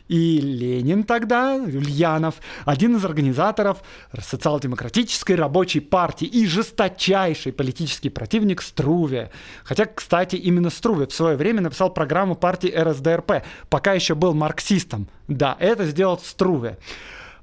И 0.08 0.40
Ленин 0.40 1.04
тогда, 1.04 1.56
Ульянов, 1.56 2.36
один 2.66 2.96
из 2.96 3.06
организаторов 3.06 3.84
социал-демократической 4.20 5.34
рабочей 5.34 5.82
партии 5.82 6.28
и 6.28 6.48
жесточайший 6.48 7.52
политический 7.52 8.10
противник 8.10 8.62
Струве. 8.62 9.32
Хотя, 9.64 9.86
кстати, 9.86 10.36
именно 10.36 10.70
Струве 10.70 11.08
в 11.08 11.14
свое 11.14 11.36
время 11.36 11.62
написал 11.62 11.94
программу 11.94 12.36
партии 12.36 12.74
РСДРП, 12.76 13.44
пока 13.70 13.94
еще 13.94 14.16
был 14.16 14.34
марксистом. 14.34 15.08
Да, 15.28 15.58
это 15.60 15.86
сделал 15.86 16.18
Струве. 16.20 16.78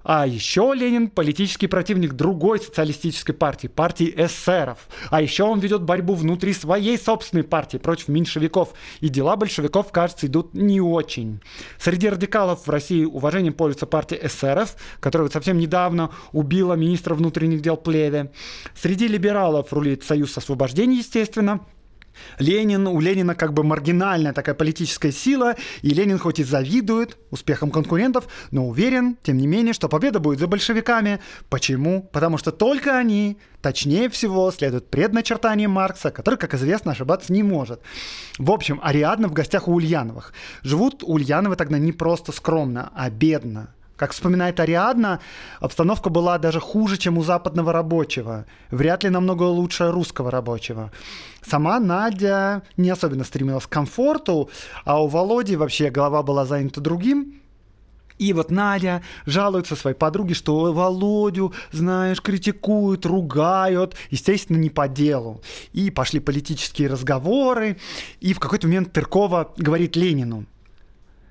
А 0.04 0.26
еще 0.26 0.72
Ленин 0.74 1.08
политический 1.08 1.66
противник 1.66 2.12
другой 2.12 2.60
социалистической 2.60 3.34
партии, 3.34 3.68
партии 3.68 4.12
эсеров. 4.16 4.86
А 5.10 5.22
еще 5.22 5.44
он 5.44 5.60
ведет 5.60 5.82
борьбу 5.82 6.14
внутри 6.14 6.52
своей 6.52 6.98
собственной 6.98 7.42
партии 7.42 7.78
против 7.78 8.08
меньшевиков. 8.08 8.74
И 9.00 9.08
дела 9.08 9.36
большевиков, 9.36 9.90
кажется, 9.90 10.26
идут 10.26 10.52
не 10.52 10.80
очень. 10.80 11.40
Среди 11.78 12.10
радикалов 12.10 12.66
в 12.66 12.70
России 12.70 13.04
уважением 13.04 13.54
пользуется 13.54 13.86
партия 13.86 14.20
эсеров, 14.22 14.76
которая 15.00 15.30
совсем 15.30 15.58
недавно 15.58 16.10
убила 16.32 16.74
министра 16.74 17.14
внутренних 17.14 17.62
дел 17.62 17.78
Плеве. 17.78 18.30
Среди 18.74 19.08
либералов 19.08 19.72
рулит 19.72 20.04
Союз 20.04 20.36
освобождения, 20.36 20.98
естественно. 20.98 21.60
Ленин, 22.38 22.86
у 22.86 23.00
Ленина 23.00 23.34
как 23.34 23.52
бы 23.52 23.62
маргинальная 23.62 24.32
такая 24.32 24.54
политическая 24.54 25.12
сила, 25.12 25.56
и 25.82 25.90
Ленин 25.90 26.18
хоть 26.18 26.38
и 26.38 26.44
завидует 26.44 27.16
успехам 27.30 27.70
конкурентов, 27.70 28.28
но 28.50 28.68
уверен, 28.68 29.16
тем 29.22 29.36
не 29.36 29.46
менее, 29.46 29.72
что 29.72 29.88
победа 29.88 30.20
будет 30.20 30.38
за 30.38 30.46
большевиками. 30.46 31.20
Почему? 31.48 32.08
Потому 32.12 32.38
что 32.38 32.52
только 32.52 32.96
они, 32.96 33.38
точнее 33.62 34.08
всего, 34.08 34.50
следуют 34.50 34.90
предначертаниям 34.90 35.70
Маркса, 35.70 36.10
который, 36.10 36.38
как 36.38 36.54
известно, 36.54 36.92
ошибаться 36.92 37.32
не 37.32 37.42
может. 37.42 37.80
В 38.38 38.50
общем, 38.50 38.80
Ариадна 38.82 39.28
в 39.28 39.32
гостях 39.32 39.68
у 39.68 39.74
Ульяновых. 39.74 40.32
Живут 40.62 41.02
Ульяновы 41.02 41.56
тогда 41.56 41.78
не 41.78 41.92
просто 41.92 42.32
скромно, 42.32 42.90
а 42.94 43.10
бедно. 43.10 43.73
Как 43.96 44.12
вспоминает 44.12 44.58
Ариадна, 44.58 45.20
обстановка 45.60 46.10
была 46.10 46.38
даже 46.38 46.58
хуже, 46.58 46.96
чем 46.96 47.16
у 47.16 47.22
западного 47.22 47.72
рабочего. 47.72 48.44
Вряд 48.70 49.04
ли 49.04 49.10
намного 49.10 49.44
лучше 49.44 49.90
русского 49.92 50.32
рабочего. 50.32 50.90
Сама 51.46 51.78
Надя 51.78 52.62
не 52.76 52.90
особенно 52.90 53.22
стремилась 53.22 53.66
к 53.66 53.70
комфорту, 53.70 54.50
а 54.84 55.00
у 55.00 55.06
Володи 55.06 55.54
вообще 55.54 55.90
голова 55.90 56.24
была 56.24 56.44
занята 56.44 56.80
другим. 56.80 57.40
И 58.18 58.32
вот 58.32 58.50
Надя 58.50 59.02
жалуется 59.26 59.76
своей 59.76 59.96
подруге, 59.96 60.34
что 60.34 60.72
Володю, 60.72 61.52
знаешь, 61.72 62.20
критикуют, 62.20 63.06
ругают, 63.06 63.94
естественно, 64.10 64.56
не 64.56 64.70
по 64.70 64.88
делу. 64.88 65.40
И 65.72 65.90
пошли 65.90 66.20
политические 66.20 66.88
разговоры, 66.88 67.78
и 68.20 68.32
в 68.32 68.40
какой-то 68.40 68.66
момент 68.66 68.92
Тыркова 68.92 69.52
говорит 69.56 69.96
Ленину, 69.96 70.46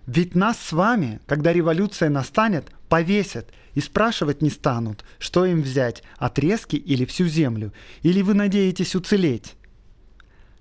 ведь 0.06 0.36
нас 0.36 0.60
с 0.60 0.74
вами, 0.74 1.22
когда 1.26 1.54
революция 1.54 2.10
настанет, 2.10 2.72
повесят 2.89 3.48
и 3.74 3.80
спрашивать 3.80 4.42
не 4.42 4.50
станут, 4.50 5.04
что 5.18 5.46
им 5.46 5.62
взять, 5.62 6.04
отрезки 6.18 6.76
или 6.76 7.06
всю 7.06 7.26
землю, 7.28 7.74
или 8.02 8.22
вы 8.22 8.34
надеетесь 8.34 8.96
уцелеть? 8.96 9.56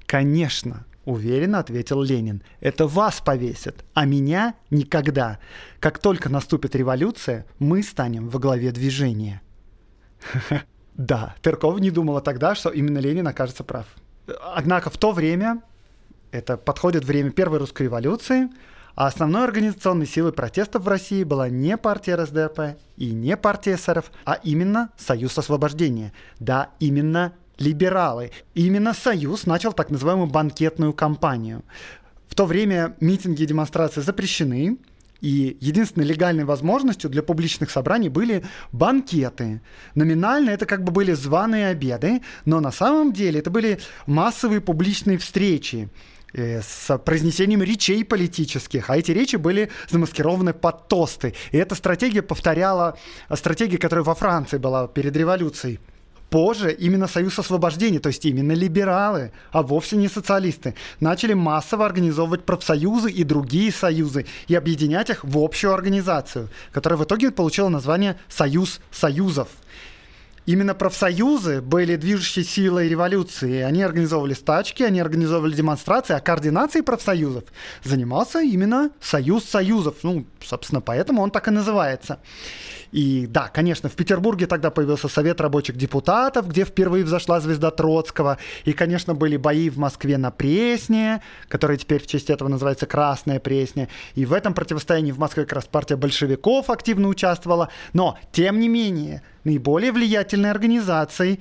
Конечно, 0.06 0.86
уверенно 1.04 1.58
ответил 1.58 2.02
Ленин. 2.02 2.42
Это 2.60 2.86
вас 2.86 3.20
повесят, 3.20 3.84
а 3.94 4.04
меня 4.04 4.54
никогда. 4.70 5.38
Как 5.80 5.98
только 5.98 6.28
наступит 6.28 6.76
революция, 6.76 7.46
мы 7.58 7.82
станем 7.82 8.28
во 8.28 8.38
главе 8.38 8.72
движения. 8.72 9.42
Да, 10.94 11.34
Тырков 11.40 11.80
не 11.80 11.90
думала 11.90 12.20
тогда, 12.20 12.54
что 12.54 12.68
именно 12.68 12.98
Ленин 12.98 13.26
окажется 13.26 13.64
прав. 13.64 13.86
Однако 14.54 14.90
в 14.90 14.98
то 14.98 15.12
время, 15.12 15.62
это 16.32 16.58
подходит 16.58 17.06
время 17.06 17.30
Первой 17.30 17.58
русской 17.58 17.84
революции, 17.84 18.50
а 18.94 19.06
основной 19.06 19.44
организационной 19.44 20.06
силой 20.06 20.32
протестов 20.32 20.84
в 20.84 20.88
России 20.88 21.24
была 21.24 21.48
не 21.48 21.76
партия 21.76 22.16
РСДРП 22.16 22.76
и 22.96 23.10
не 23.12 23.36
партия 23.36 23.74
эсеров, 23.74 24.10
а 24.24 24.34
именно 24.34 24.90
Союз 24.96 25.36
освобождения. 25.38 26.12
Да, 26.38 26.70
именно 26.80 27.32
либералы. 27.58 28.32
И 28.54 28.66
именно 28.66 28.94
Союз 28.94 29.46
начал 29.46 29.72
так 29.72 29.90
называемую 29.90 30.28
банкетную 30.28 30.92
кампанию. 30.92 31.62
В 32.28 32.34
то 32.34 32.46
время 32.46 32.96
митинги 33.00 33.42
и 33.42 33.46
демонстрации 33.46 34.00
запрещены, 34.00 34.78
и 35.20 35.56
единственной 35.60 36.04
легальной 36.04 36.44
возможностью 36.44 37.08
для 37.08 37.22
публичных 37.22 37.70
собраний 37.70 38.08
были 38.08 38.44
банкеты. 38.72 39.62
Номинально 39.94 40.50
это 40.50 40.66
как 40.66 40.82
бы 40.82 40.90
были 40.90 41.12
званые 41.12 41.68
обеды, 41.68 42.22
но 42.44 42.58
на 42.60 42.72
самом 42.72 43.12
деле 43.12 43.38
это 43.38 43.48
были 43.48 43.78
массовые 44.06 44.60
публичные 44.60 45.18
встречи 45.18 45.88
с 46.34 46.98
произнесением 46.98 47.62
речей 47.62 48.04
политических, 48.04 48.90
а 48.90 48.96
эти 48.96 49.10
речи 49.12 49.36
были 49.36 49.70
замаскированы 49.90 50.52
под 50.54 50.88
тосты. 50.88 51.34
И 51.50 51.56
эта 51.56 51.74
стратегия 51.74 52.22
повторяла 52.22 52.98
стратегию, 53.34 53.80
которая 53.80 54.04
во 54.04 54.14
Франции 54.14 54.58
была 54.58 54.88
перед 54.88 55.16
революцией. 55.16 55.78
Позже 56.30 56.72
именно 56.72 57.08
Союз 57.08 57.38
освобождения, 57.38 57.98
то 57.98 58.06
есть 58.06 58.24
именно 58.24 58.52
либералы, 58.52 59.32
а 59.50 59.62
вовсе 59.62 59.98
не 59.98 60.08
социалисты, 60.08 60.74
начали 60.98 61.34
массово 61.34 61.84
организовывать 61.84 62.44
профсоюзы 62.44 63.10
и 63.10 63.22
другие 63.22 63.70
союзы 63.70 64.24
и 64.48 64.54
объединять 64.54 65.10
их 65.10 65.24
в 65.24 65.36
общую 65.36 65.74
организацию, 65.74 66.48
которая 66.72 66.98
в 66.98 67.04
итоге 67.04 67.32
получила 67.32 67.68
название 67.68 68.18
«Союз 68.30 68.80
союзов». 68.90 69.48
Именно 70.44 70.74
профсоюзы 70.74 71.60
были 71.60 71.94
движущей 71.94 72.42
силой 72.42 72.88
революции. 72.88 73.60
Они 73.60 73.80
организовывали 73.80 74.34
стачки, 74.34 74.82
они 74.82 74.98
организовывали 74.98 75.54
демонстрации, 75.54 76.14
а 76.14 76.20
координацией 76.20 76.82
профсоюзов 76.82 77.44
занимался 77.84 78.40
именно 78.40 78.90
Союз 79.00 79.44
союзов. 79.44 79.96
Ну, 80.02 80.26
собственно, 80.44 80.80
поэтому 80.80 81.22
он 81.22 81.30
так 81.30 81.46
и 81.46 81.52
называется. 81.52 82.18
И 82.92 83.26
да, 83.26 83.48
конечно, 83.48 83.88
в 83.88 83.94
Петербурге 83.94 84.46
тогда 84.46 84.70
появился 84.70 85.08
Совет 85.08 85.40
рабочих 85.40 85.76
депутатов, 85.76 86.46
где 86.46 86.64
впервые 86.64 87.04
взошла 87.04 87.40
звезда 87.40 87.70
Троцкого. 87.70 88.36
И, 88.64 88.74
конечно, 88.74 89.14
были 89.14 89.38
бои 89.38 89.70
в 89.70 89.78
Москве 89.78 90.18
на 90.18 90.30
Пресне, 90.30 91.22
которая 91.48 91.78
теперь 91.78 92.02
в 92.02 92.06
честь 92.06 92.28
этого 92.28 92.48
называется 92.48 92.86
Красная 92.86 93.40
Пресня. 93.40 93.88
И 94.14 94.26
в 94.26 94.34
этом 94.34 94.52
противостоянии 94.52 95.10
в 95.10 95.18
Москве 95.18 95.44
как 95.44 95.54
раз 95.54 95.64
партия 95.64 95.96
большевиков 95.96 96.68
активно 96.68 97.08
участвовала. 97.08 97.70
Но, 97.94 98.18
тем 98.30 98.60
не 98.60 98.68
менее, 98.68 99.22
наиболее 99.44 99.90
влиятельной 99.90 100.50
организацией, 100.50 101.40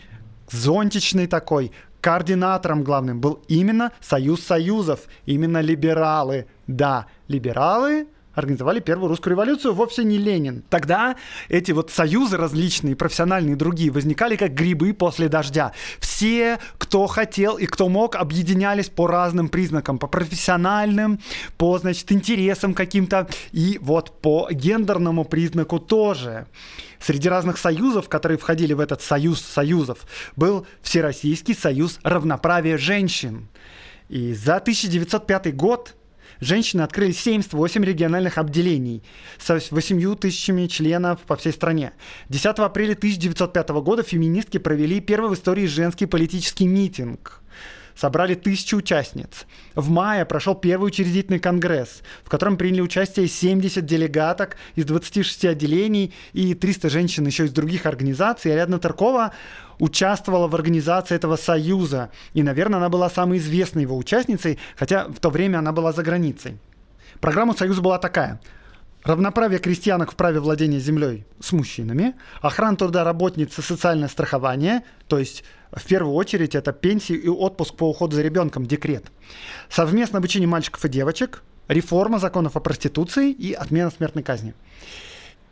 зонтичной 0.50 1.28
такой, 1.28 1.74
координатором 2.00 2.84
главным 2.84 3.20
был 3.20 3.44
именно 3.50 3.92
Союз 4.00 4.42
Союзов, 4.42 5.02
именно 5.26 5.60
либералы. 5.60 6.48
Да, 6.68 7.08
либералы 7.28 8.08
организовали 8.34 8.80
первую 8.80 9.10
русскую 9.10 9.32
революцию, 9.32 9.74
вовсе 9.74 10.04
не 10.04 10.18
Ленин. 10.18 10.64
Тогда 10.70 11.16
эти 11.50 11.72
вот 11.72 11.92
союзы 11.92 12.38
различные, 12.38 12.96
профессиональные 12.96 13.54
и 13.54 13.58
другие, 13.58 13.92
возникали 13.92 14.36
как 14.36 14.54
грибы 14.54 14.94
после 14.94 15.30
дождя. 15.30 15.74
Все, 16.00 16.60
кто 16.78 17.08
хотел 17.08 17.58
и 17.58 17.66
кто 17.66 17.90
мог, 17.90 18.16
объединялись 18.16 18.90
по 18.90 19.08
разным 19.08 19.50
признакам, 19.50 19.98
по 19.98 20.08
профессиональным, 20.08 21.20
по, 21.58 21.78
значит, 21.78 22.12
интересам 22.12 22.74
каким-то 22.74 23.28
и 23.52 23.78
вот 23.82 24.22
по 24.22 24.48
гендерному 24.52 25.26
признаку 25.26 25.80
тоже. 25.80 26.48
Среди 27.00 27.30
разных 27.30 27.58
союзов, 27.58 28.10
которые 28.10 28.38
входили 28.38 28.74
в 28.74 28.80
этот 28.80 29.02
союз 29.02 29.42
союзов, 29.42 30.06
был 30.36 30.68
Всероссийский 30.82 31.56
союз 31.56 32.00
равноправия 32.04 32.78
женщин. 32.78 33.48
И 34.08 34.34
за 34.34 34.58
1905 34.58 35.56
год 35.56 35.96
женщины 36.42 36.82
открыли 36.82 37.14
78 37.14 37.86
региональных 37.86 38.38
обделений 38.38 39.04
с 39.38 39.72
8 39.72 40.16
тысячами 40.16 40.68
членов 40.68 41.22
по 41.22 41.38
всей 41.38 41.54
стране. 41.54 41.94
10 42.28 42.46
апреля 42.60 42.94
1905 42.94 43.70
года 43.70 44.04
феминистки 44.04 44.58
провели 44.58 45.00
первый 45.00 45.30
в 45.30 45.36
истории 45.36 45.68
женский 45.68 46.08
политический 46.08 46.68
митинг 46.68 47.42
собрали 47.96 48.36
тысячу 48.36 48.78
участниц. 48.78 49.46
В 49.76 49.90
мае 49.90 50.26
прошел 50.26 50.56
первый 50.56 50.88
учредительный 50.88 51.40
конгресс, 51.40 52.02
в 52.24 52.30
котором 52.30 52.58
приняли 52.58 52.82
участие 52.82 53.28
70 53.28 53.86
делегаток 53.86 54.58
из 54.76 54.86
26 54.86 55.46
отделений 55.46 56.14
и 56.34 56.54
300 56.54 56.90
женщин 56.90 57.26
еще 57.26 57.46
из 57.46 57.52
других 57.52 57.86
организаций. 57.86 58.52
Ариадна 58.52 58.80
Таркова 58.80 59.34
участвовала 59.80 60.48
в 60.48 60.56
организации 60.56 61.16
этого 61.16 61.36
союза. 61.36 62.12
И, 62.34 62.44
наверное, 62.44 62.78
она 62.78 62.90
была 62.90 63.10
самой 63.10 63.40
известной 63.40 63.84
его 63.84 63.98
участницей, 63.98 64.60
хотя 64.76 65.06
в 65.06 65.20
то 65.20 65.30
время 65.30 65.60
она 65.60 65.72
была 65.72 65.92
за 65.92 66.04
границей. 66.04 66.58
Программа 67.20 67.56
союза 67.56 67.82
была 67.82 67.98
такая. 67.98 68.40
Равноправие 69.04 69.60
крестьянок 69.60 70.12
в 70.12 70.16
праве 70.16 70.40
владения 70.40 70.80
землей 70.80 71.26
с 71.40 71.52
мужчинами, 71.54 72.14
охрана 72.42 72.78
труда 72.78 73.04
работниц 73.04 73.58
и 73.58 73.62
социальное 73.62 74.08
страхование, 74.08 74.84
то 75.08 75.18
есть 75.18 75.44
в 75.72 75.84
первую 75.88 76.14
очередь 76.14 76.54
это 76.54 76.72
пенсии 76.72 77.16
и 77.16 77.28
отпуск 77.28 77.76
по 77.76 77.90
уходу 77.90 78.16
за 78.16 78.22
ребенком, 78.22 78.68
декрет. 78.68 79.06
Совместное 79.70 80.20
обучение 80.20 80.48
мальчиков 80.48 80.86
и 80.86 80.90
девочек, 80.90 81.42
реформа 81.68 82.20
законов 82.20 82.56
о 82.56 82.60
проституции 82.60 83.32
и 83.32 83.54
отмена 83.54 83.90
смертной 83.90 84.24
казни. 84.24 84.54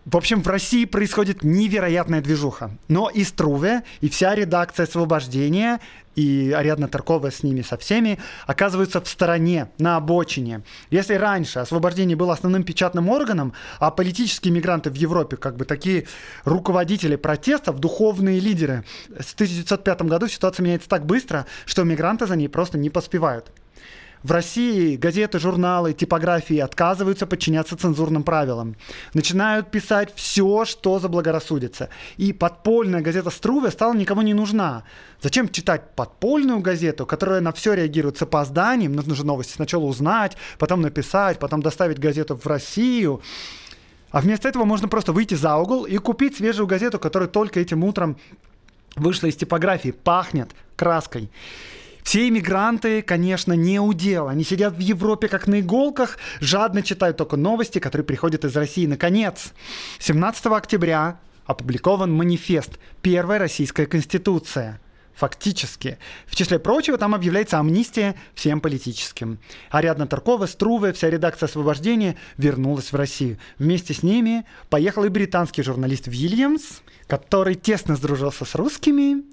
В 0.06 0.16
общем, 0.16 0.42
в 0.42 0.48
России 0.48 0.86
происходит 0.86 1.44
невероятная 1.44 2.22
движуха. 2.22 2.72
Но 2.88 3.10
и 3.10 3.24
Струве, 3.24 3.84
и 4.02 4.10
вся 4.10 4.34
редакция 4.34 4.86
«Освобождения», 4.86 5.80
и 6.16 6.52
Ариадна 6.52 6.88
Таркова 6.88 7.32
с 7.32 7.44
ними 7.44 7.62
со 7.62 7.78
всеми, 7.78 8.20
оказываются 8.48 9.02
в 9.02 9.08
стороне, 9.08 9.70
на 9.78 9.98
обочине. 9.98 10.64
Если 10.90 11.14
раньше 11.14 11.60
«Освобождение» 11.60 12.18
было 12.18 12.34
основным 12.34 12.64
печатным 12.64 13.10
органом, 13.10 13.54
а 13.80 13.92
политические 13.92 14.54
мигранты 14.54 14.90
в 14.90 14.96
Европе 14.96 15.38
как 15.38 15.56
бы 15.56 15.66
такие 15.66 16.08
руководители 16.44 17.16
протестов, 17.16 17.80
духовные 17.80 18.40
лидеры, 18.40 18.86
с 19.18 19.34
1905 19.34 20.02
году 20.04 20.28
ситуация 20.28 20.64
меняется 20.64 20.90
так 20.90 21.06
быстро, 21.06 21.46
что 21.66 21.84
мигранты 21.84 22.26
за 22.26 22.36
ней 22.36 22.48
просто 22.50 22.78
не 22.78 22.90
поспевают. 22.90 23.52
В 24.21 24.32
России 24.32 24.97
газеты, 24.97 25.39
журналы, 25.39 25.93
типографии 25.93 26.58
отказываются 26.58 27.25
подчиняться 27.25 27.77
цензурным 27.77 28.23
правилам. 28.23 28.75
Начинают 29.13 29.71
писать 29.71 30.12
все, 30.13 30.65
что 30.65 30.99
заблагорассудится. 30.99 31.88
И 32.17 32.34
подпольная 32.34 32.99
газета 32.99 33.29
«Струве» 33.29 33.71
стала 33.71 33.93
никому 33.93 34.21
не 34.21 34.34
нужна. 34.34 34.84
Зачем 35.21 35.47
читать 35.47 35.95
подпольную 35.95 36.60
газету, 36.60 37.05
которая 37.05 37.39
на 37.39 37.53
все 37.53 37.73
реагирует 37.73 38.17
с 38.17 38.21
опозданием? 38.21 38.91
Нужно 38.91 39.15
же 39.15 39.25
новости 39.25 39.53
сначала 39.53 39.86
узнать, 39.86 40.36
потом 40.58 40.82
написать, 40.82 41.39
потом 41.39 41.62
доставить 41.62 41.97
газету 41.97 42.36
в 42.36 42.45
Россию. 42.45 43.21
А 44.12 44.19
вместо 44.19 44.49
этого 44.49 44.65
можно 44.65 44.89
просто 44.89 45.13
выйти 45.13 45.36
за 45.36 45.55
угол 45.55 45.86
и 45.86 45.97
купить 45.97 46.36
свежую 46.36 46.67
газету, 46.67 46.99
которая 46.99 47.29
только 47.29 47.62
этим 47.62 47.86
утром 47.86 48.17
вышла 48.97 49.27
из 49.27 49.38
типографии, 49.38 49.91
пахнет 49.91 50.49
краской. 50.75 51.29
Все 52.04 52.28
иммигранты, 52.28 53.02
конечно, 53.02 53.54
не 53.54 53.80
удел. 53.80 54.28
Они 54.28 54.44
сидят 54.44 54.76
в 54.76 54.80
Европе 54.80 55.28
как 55.28 55.48
на 55.48 55.60
иголках, 55.60 56.18
жадно 56.40 56.82
читают 56.82 57.18
только 57.18 57.36
новости, 57.36 57.80
которые 57.80 58.06
приходят 58.06 58.46
из 58.46 58.56
России. 58.56 58.86
Наконец, 58.86 59.54
17 60.00 60.48
октября 60.48 61.20
опубликован 61.46 62.12
манифест 62.12 62.80
«Первая 63.02 63.40
российская 63.40 63.86
конституция». 63.86 64.80
Фактически. 65.20 65.98
В 66.28 66.36
числе 66.38 66.60
прочего, 66.60 66.98
там 66.98 67.14
объявляется 67.14 67.60
амнистия 67.60 68.16
всем 68.36 68.62
политическим. 68.62 69.38
Ариадна 69.70 70.08
Таркова, 70.08 70.46
Струве, 70.46 70.94
вся 70.94 71.10
редакция 71.10 71.48
«Освобождения» 71.48 72.16
вернулась 72.38 72.94
в 72.94 72.96
Россию. 72.96 73.38
Вместе 73.58 73.94
с 73.94 74.02
ними 74.02 74.46
поехал 74.70 75.04
и 75.04 75.10
британский 75.10 75.62
журналист 75.62 76.08
Вильямс, 76.08 76.80
который 77.08 77.56
тесно 77.56 77.98
сдружился 77.98 78.46
с 78.46 78.56
русскими, 78.56 79.24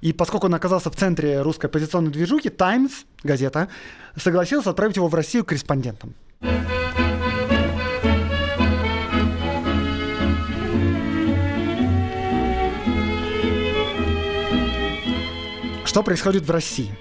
и 0.00 0.12
поскольку 0.12 0.46
он 0.46 0.54
оказался 0.54 0.90
в 0.90 0.96
центре 0.96 1.42
русской 1.42 1.66
оппозиционной 1.66 2.10
движухи, 2.10 2.48
«Таймс», 2.48 3.04
газета, 3.22 3.68
согласился 4.16 4.70
отправить 4.70 4.96
его 4.96 5.08
в 5.08 5.14
Россию 5.14 5.44
корреспондентом. 5.44 6.14
Что 15.84 16.04
происходит 16.04 16.44
в 16.44 16.50
России? 16.50 16.96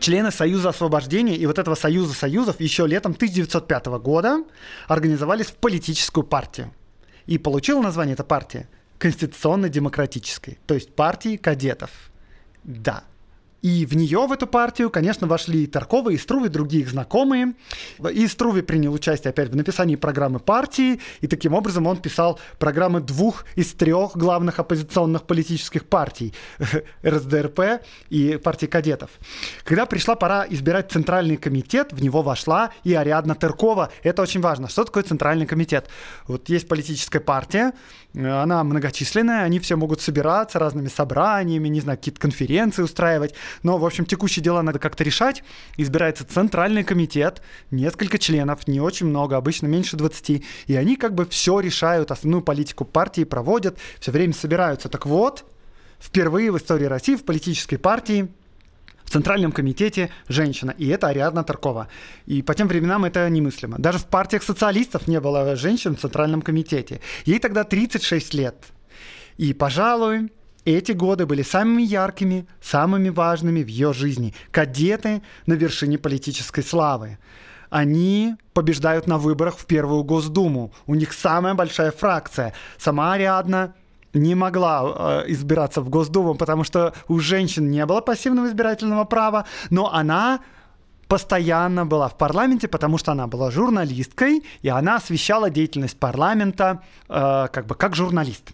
Члены 0.00 0.30
Союза 0.32 0.70
освобождения 0.70 1.36
и 1.36 1.46
вот 1.46 1.58
этого 1.58 1.76
Союза 1.76 2.14
союзов 2.14 2.58
еще 2.58 2.86
летом 2.86 3.12
1905 3.12 3.86
года 4.02 4.42
организовались 4.88 5.46
в 5.46 5.54
политическую 5.54 6.24
партию. 6.24 6.72
И 7.26 7.38
получила 7.38 7.80
название 7.80 8.14
эта 8.14 8.24
партия 8.24 8.68
Конституционно-демократической, 8.98 10.58
то 10.66 10.74
есть 10.74 10.94
партии 10.94 11.36
кадетов. 11.36 12.09
Да, 12.64 13.04
И 13.62 13.84
в 13.86 13.94
нее, 13.94 14.26
в 14.26 14.32
эту 14.32 14.46
партию, 14.46 14.90
конечно, 14.90 15.26
вошли 15.26 15.64
и 15.64 15.66
Таркова, 15.66 16.10
и 16.10 16.16
Струве, 16.16 16.48
другие 16.48 16.82
их 16.82 16.90
знакомые. 16.90 17.54
И 18.12 18.26
Струве 18.26 18.62
принял 18.62 18.92
участие 18.92 19.30
опять 19.30 19.50
в 19.50 19.56
написании 19.56 19.96
программы 19.96 20.38
партии, 20.38 21.00
и 21.20 21.26
таким 21.26 21.54
образом 21.54 21.86
он 21.86 21.98
писал 21.98 22.38
программы 22.58 23.00
двух 23.00 23.44
из 23.56 23.72
трех 23.72 24.16
главных 24.16 24.58
оппозиционных 24.58 25.24
политических 25.24 25.86
партий– 25.86 26.34
РСДРП 27.04 27.82
и 28.08 28.38
партии 28.42 28.66
кадетов. 28.66 29.10
Когда 29.64 29.86
пришла 29.86 30.14
пора 30.14 30.46
избирать 30.48 30.90
Центральный 30.90 31.36
комитет, 31.36 31.92
в 31.92 32.02
него 32.02 32.22
вошла 32.22 32.70
и 32.84 32.94
Ариадна 32.94 33.34
Тыркова. 33.34 33.90
Это 34.02 34.22
очень 34.22 34.40
важно. 34.40 34.68
Что 34.68 34.84
такое 34.84 35.02
Центральный 35.02 35.46
комитет? 35.46 35.88
Вот 36.26 36.48
есть 36.48 36.68
политическая 36.68 37.20
партия, 37.20 37.72
она 38.14 38.64
многочисленная, 38.64 39.44
они 39.44 39.60
все 39.60 39.76
могут 39.76 40.00
собираться 40.00 40.58
разными 40.58 40.88
собраниями, 40.88 41.68
не 41.68 41.80
знаю, 41.80 41.98
какие-то 41.98 42.20
конференции 42.20 42.82
устраивать. 42.82 43.34
Но, 43.62 43.78
в 43.78 43.84
общем, 43.84 44.06
текущие 44.06 44.42
дела 44.42 44.62
надо 44.62 44.78
как-то 44.78 45.04
решать. 45.04 45.42
Избирается 45.76 46.24
центральный 46.24 46.84
комитет, 46.84 47.42
несколько 47.70 48.18
членов, 48.18 48.66
не 48.66 48.80
очень 48.80 49.06
много, 49.06 49.36
обычно 49.36 49.66
меньше 49.66 49.96
20. 49.96 50.44
И 50.66 50.76
они 50.76 50.96
как 50.96 51.14
бы 51.14 51.26
все 51.26 51.60
решают, 51.60 52.10
основную 52.10 52.42
политику 52.42 52.84
партии 52.84 53.24
проводят, 53.24 53.78
все 53.98 54.10
время 54.12 54.32
собираются. 54.32 54.88
Так 54.88 55.06
вот, 55.06 55.44
впервые 55.98 56.50
в 56.50 56.58
истории 56.58 56.86
России 56.86 57.16
в 57.16 57.24
политической 57.24 57.76
партии 57.76 58.28
в 59.10 59.12
Центральном 59.12 59.50
комитете 59.50 60.08
женщина, 60.28 60.72
и 60.78 60.86
это 60.86 61.08
Ариадна 61.08 61.42
Таркова. 61.42 61.88
И 62.26 62.42
по 62.42 62.54
тем 62.54 62.68
временам 62.68 63.04
это 63.04 63.28
немыслимо. 63.28 63.76
Даже 63.78 63.98
в 63.98 64.06
партиях 64.06 64.44
социалистов 64.44 65.08
не 65.08 65.20
было 65.20 65.56
женщин 65.56 65.96
в 65.96 66.00
Центральном 66.00 66.42
комитете. 66.42 67.00
Ей 67.24 67.40
тогда 67.40 67.64
36 67.64 68.34
лет. 68.34 68.54
И, 69.36 69.52
пожалуй, 69.52 70.30
эти 70.64 70.92
годы 70.92 71.26
были 71.26 71.42
самыми 71.42 71.82
яркими, 71.82 72.46
самыми 72.60 73.08
важными 73.08 73.62
в 73.62 73.68
ее 73.68 73.92
жизни. 73.92 74.34
Кадеты 74.50 75.22
на 75.46 75.54
вершине 75.54 75.98
политической 75.98 76.62
славы. 76.62 77.18
Они 77.70 78.34
побеждают 78.52 79.06
на 79.06 79.18
выборах 79.18 79.56
в 79.56 79.66
Первую 79.66 80.02
Госдуму. 80.02 80.72
У 80.86 80.94
них 80.94 81.12
самая 81.12 81.54
большая 81.54 81.92
фракция. 81.92 82.52
Сама 82.78 83.12
Ариадна 83.14 83.74
не 84.12 84.34
могла 84.34 85.22
э, 85.24 85.24
избираться 85.28 85.80
в 85.80 85.88
Госдуму, 85.88 86.34
потому 86.34 86.64
что 86.64 86.92
у 87.08 87.20
женщин 87.20 87.70
не 87.70 87.86
было 87.86 88.00
пассивного 88.00 88.48
избирательного 88.48 89.04
права, 89.04 89.46
но 89.70 89.92
она 89.92 90.40
постоянно 91.06 91.86
была 91.86 92.08
в 92.08 92.16
парламенте, 92.16 92.68
потому 92.68 92.98
что 92.98 93.12
она 93.12 93.26
была 93.26 93.50
журналисткой, 93.50 94.44
и 94.62 94.68
она 94.68 94.96
освещала 94.96 95.48
деятельность 95.48 95.98
парламента 95.98 96.82
э, 97.08 97.48
как 97.52 97.66
бы 97.66 97.74
как 97.76 97.94
журналист. 97.94 98.50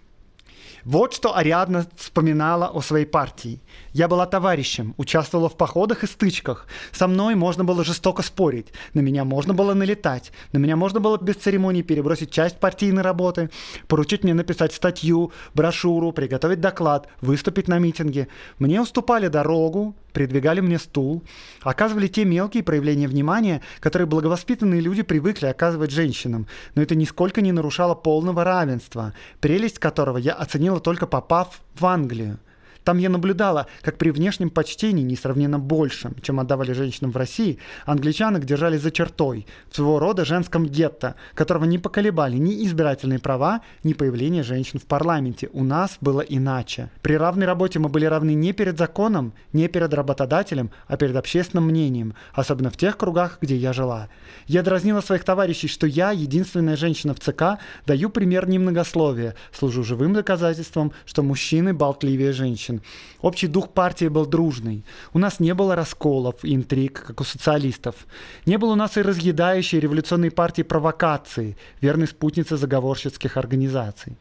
Вот 0.87 1.15
что 1.15 1.37
Ариадна 1.37 1.85
вспоминала 1.97 2.69
о 2.69 2.81
своей 2.81 3.07
партии. 3.07 3.61
Я 3.97 4.09
была 4.09 4.27
товарищем, 4.27 4.93
участвовала 4.99 5.49
в 5.49 5.57
походах 5.57 6.05
и 6.05 6.07
стычках. 6.07 6.67
Со 6.93 7.09
мной 7.09 7.35
можно 7.35 7.65
было 7.65 7.83
жестоко 7.83 8.23
спорить, 8.23 8.67
на 8.93 9.01
меня 9.01 9.25
можно 9.25 9.55
было 9.55 9.73
налетать, 9.73 10.33
на 10.53 10.59
меня 10.59 10.77
можно 10.77 11.01
было 11.01 11.17
без 11.17 11.37
церемоний 11.37 11.83
перебросить 11.83 12.31
часть 12.31 12.61
партийной 12.61 13.01
работы, 13.01 13.49
поручить 13.89 14.23
мне 14.23 14.35
написать 14.35 14.75
статью, 14.75 15.33
брошюру, 15.55 16.13
приготовить 16.13 16.61
доклад, 16.61 17.09
выступить 17.23 17.69
на 17.69 17.79
митинге. 17.79 18.29
Мне 18.59 18.83
уступали 18.83 19.29
дорогу, 19.29 19.97
придвигали 20.13 20.61
мне 20.61 20.79
стул, 20.79 21.23
оказывали 21.63 22.07
те 22.07 22.27
мелкие 22.27 22.63
проявления 22.63 23.09
внимания, 23.09 23.63
которые 23.81 24.07
благовоспитанные 24.07 24.83
люди 24.83 25.05
привыкли 25.05 25.47
оказывать 25.47 25.91
женщинам, 25.91 26.47
но 26.75 26.83
это 26.83 26.95
нисколько 26.95 27.41
не 27.41 27.51
нарушало 27.51 27.95
полного 27.95 28.45
равенства, 28.45 29.15
прелесть 29.41 29.79
которого 29.79 30.19
я 30.19 30.35
оценила 30.35 30.81
только 30.81 31.07
попав 31.07 31.63
в 31.75 31.87
Англию. 31.87 32.39
Там 32.87 32.99
я 32.99 33.09
наблюдала, 33.09 33.67
как 33.83 33.99
при 33.99 34.11
внешнем 34.11 34.49
почтении, 34.49 35.03
несравненно 35.03 35.59
большем, 35.59 36.15
чем 36.23 36.39
отдавали 36.39 36.71
женщинам 36.71 37.11
в 37.11 37.17
России, 37.17 37.59
англичанок 37.85 38.45
держали 38.45 38.77
за 38.77 38.93
чертой, 38.93 39.45
в 39.69 39.75
своего 39.75 39.99
рода 39.99 40.25
женском 40.25 40.65
гетто, 40.65 41.17
которого 41.35 41.65
не 41.65 41.79
поколебали 41.79 42.37
ни 42.37 42.65
избирательные 42.65 43.19
права, 43.19 43.63
ни 43.83 43.93
появление 43.93 44.45
женщин 44.45 44.79
в 44.79 44.85
парламенте. 44.85 45.49
У 45.53 45.65
нас 45.65 45.99
было 46.01 46.21
иначе. 46.21 46.89
При 47.03 47.15
равной 47.15 47.47
работе 47.47 47.81
мы 47.81 47.89
были 47.89 48.05
равны 48.05 48.35
не 48.35 48.53
перед 48.53 48.79
законом, 48.79 49.33
не 49.53 49.67
перед 49.67 49.93
работодателем, 49.93 50.71
а 50.87 50.97
перед 50.97 51.17
общественным 51.17 51.65
мнением, 51.65 52.15
особенно 52.35 52.71
в 52.71 52.77
тех 52.77 52.97
кругах, 52.97 53.39
где 53.41 53.57
я 53.57 53.73
жила. 53.73 54.09
Я 54.47 54.63
дразнила 54.63 55.01
своих 55.01 55.25
товарищей, 55.25 55.67
что 55.67 55.89
я, 55.89 56.13
единственная 56.13 56.77
женщина 56.77 57.15
в 57.15 57.19
ЦК, 57.19 57.59
даю 57.85 58.11
пример 58.11 58.49
немногословия, 58.49 59.35
служу 59.51 59.83
живым 59.83 60.13
доказательством, 60.13 60.93
что 61.05 61.25
мужчины 61.25 61.75
болтливее 61.75 62.33
женщин 62.33 62.76
женщин. 62.77 62.83
Общий 63.23 63.49
дух 63.49 63.73
партии 63.73 64.09
был 64.09 64.27
дружный. 64.27 64.85
У 65.13 65.19
нас 65.19 65.41
не 65.41 65.55
было 65.55 65.75
расколов 65.75 66.45
и 66.45 66.55
интриг, 66.55 67.05
как 67.07 67.21
у 67.21 67.25
социалистов. 67.25 67.95
Не 68.47 68.59
было 68.59 68.73
у 68.73 68.77
нас 68.77 68.97
и 68.97 69.03
разъедающей 69.03 69.81
революционной 69.81 70.31
партии 70.31 70.63
провокации, 70.63 71.57
верной 71.81 72.07
спутницы 72.07 72.57
заговорщицких 72.57 73.37
организаций. 73.37 74.17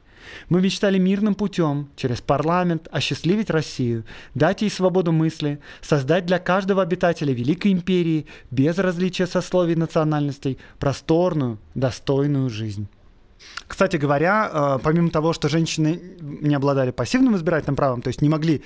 Мы 0.50 0.62
мечтали 0.62 0.98
мирным 1.00 1.36
путем, 1.36 1.88
через 1.96 2.20
парламент, 2.20 2.88
осчастливить 2.92 3.52
Россию, 3.52 4.04
дать 4.34 4.64
ей 4.64 4.72
свободу 4.72 5.12
мысли, 5.12 5.60
создать 5.82 6.26
для 6.26 6.40
каждого 6.40 6.82
обитателя 6.82 7.34
Великой 7.34 7.72
Империи, 7.72 8.26
без 8.52 8.80
различия 8.80 9.28
сословий 9.28 9.74
и 9.74 9.80
национальностей, 9.80 10.58
просторную, 10.80 11.60
достойную 11.76 12.50
жизнь. 12.50 12.88
Кстати 13.68 13.98
говоря, 13.98 14.50
э, 14.52 14.80
помимо 14.84 15.10
того, 15.10 15.34
что 15.34 15.50
женщины 15.50 16.00
не 16.20 16.56
обладали 16.56 16.92
пассивным 16.92 17.36
избирательным 17.36 17.76
правом, 17.76 18.02
то 18.02 18.10
есть 18.10 18.22
не 18.22 18.30
могли 18.30 18.64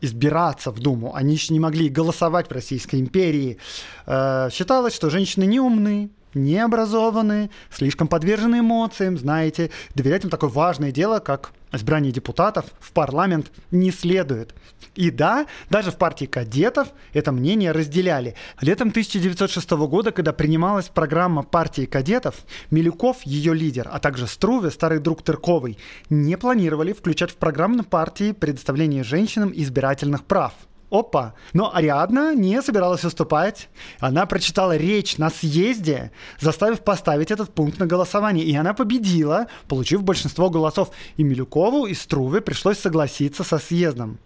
избираться 0.00 0.70
в 0.70 0.80
Думу, 0.80 1.14
они 1.14 1.32
еще 1.32 1.52
не 1.52 1.60
могли 1.60 1.88
голосовать 1.88 2.48
в 2.48 2.52
Российской 2.52 3.00
империи, 3.00 3.58
э, 4.06 4.50
считалось, 4.52 4.94
что 4.94 5.10
женщины 5.10 5.44
не 5.44 5.60
умны, 5.60 6.10
не 6.34 6.58
образованы, 6.58 7.50
слишком 7.70 8.08
подвержены 8.08 8.60
эмоциям, 8.60 9.18
знаете, 9.18 9.70
доверять 9.94 10.24
им 10.24 10.30
такое 10.30 10.50
важное 10.50 10.92
дело, 10.92 11.18
как 11.18 11.52
избрание 11.72 12.12
депутатов 12.12 12.66
в 12.80 12.92
парламент 12.92 13.50
не 13.70 13.90
следует. 13.90 14.54
И 14.94 15.10
да, 15.10 15.46
даже 15.70 15.90
в 15.90 15.96
партии 15.96 16.26
кадетов 16.26 16.88
это 17.12 17.32
мнение 17.32 17.72
разделяли. 17.72 18.36
Летом 18.60 18.88
1906 18.88 19.70
года, 19.70 20.12
когда 20.12 20.32
принималась 20.32 20.88
программа 20.88 21.42
партии 21.42 21.86
кадетов, 21.86 22.36
Милюков, 22.70 23.22
ее 23.22 23.54
лидер, 23.54 23.88
а 23.90 23.98
также 23.98 24.26
Струве, 24.26 24.70
старый 24.70 25.00
друг 25.00 25.22
Тырковой, 25.22 25.78
не 26.10 26.36
планировали 26.36 26.92
включать 26.92 27.32
в 27.32 27.36
программу 27.36 27.82
партии 27.82 28.32
предоставление 28.32 29.02
женщинам 29.02 29.52
избирательных 29.54 30.24
прав– 30.24 30.52
Опа. 30.94 31.34
Но 31.52 31.74
Ариадна 31.74 32.36
не 32.36 32.62
собиралась 32.62 33.02
выступать. 33.02 33.68
Она 33.98 34.26
прочитала 34.26 34.76
речь 34.76 35.18
на 35.18 35.28
съезде, 35.28 36.12
заставив 36.38 36.84
поставить 36.84 37.32
этот 37.32 37.52
пункт 37.52 37.80
на 37.80 37.86
голосование. 37.86 38.46
И 38.46 38.54
она 38.54 38.74
победила, 38.74 39.48
получив 39.66 40.04
большинство 40.04 40.50
голосов. 40.50 40.90
И 41.16 41.24
Милюкову, 41.24 41.86
и 41.86 41.94
Струве 41.94 42.40
пришлось 42.40 42.78
согласиться 42.78 43.42
со 43.42 43.58
съездом. 43.58 44.18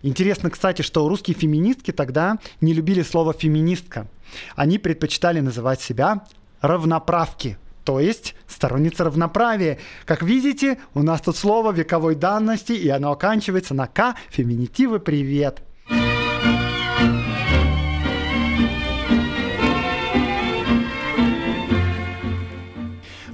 Интересно, 0.00 0.48
кстати, 0.48 0.80
что 0.80 1.06
русские 1.06 1.36
феминистки 1.36 1.90
тогда 1.90 2.38
не 2.62 2.72
любили 2.72 3.02
слово 3.02 3.34
«феминистка». 3.34 4.06
Они 4.54 4.78
предпочитали 4.78 5.40
называть 5.40 5.82
себя 5.82 6.24
равноправки, 6.62 7.58
то 7.84 8.00
есть 8.00 8.34
сторонница 8.46 9.04
равноправия. 9.04 9.78
Как 10.06 10.22
видите, 10.22 10.78
у 10.94 11.02
нас 11.02 11.20
тут 11.20 11.36
слово 11.36 11.72
вековой 11.72 12.14
данности, 12.14 12.72
и 12.72 12.88
оно 12.88 13.12
оканчивается 13.12 13.74
на 13.74 13.86
«к», 13.86 14.14
феминитивы 14.30 14.98
«привет». 14.98 15.65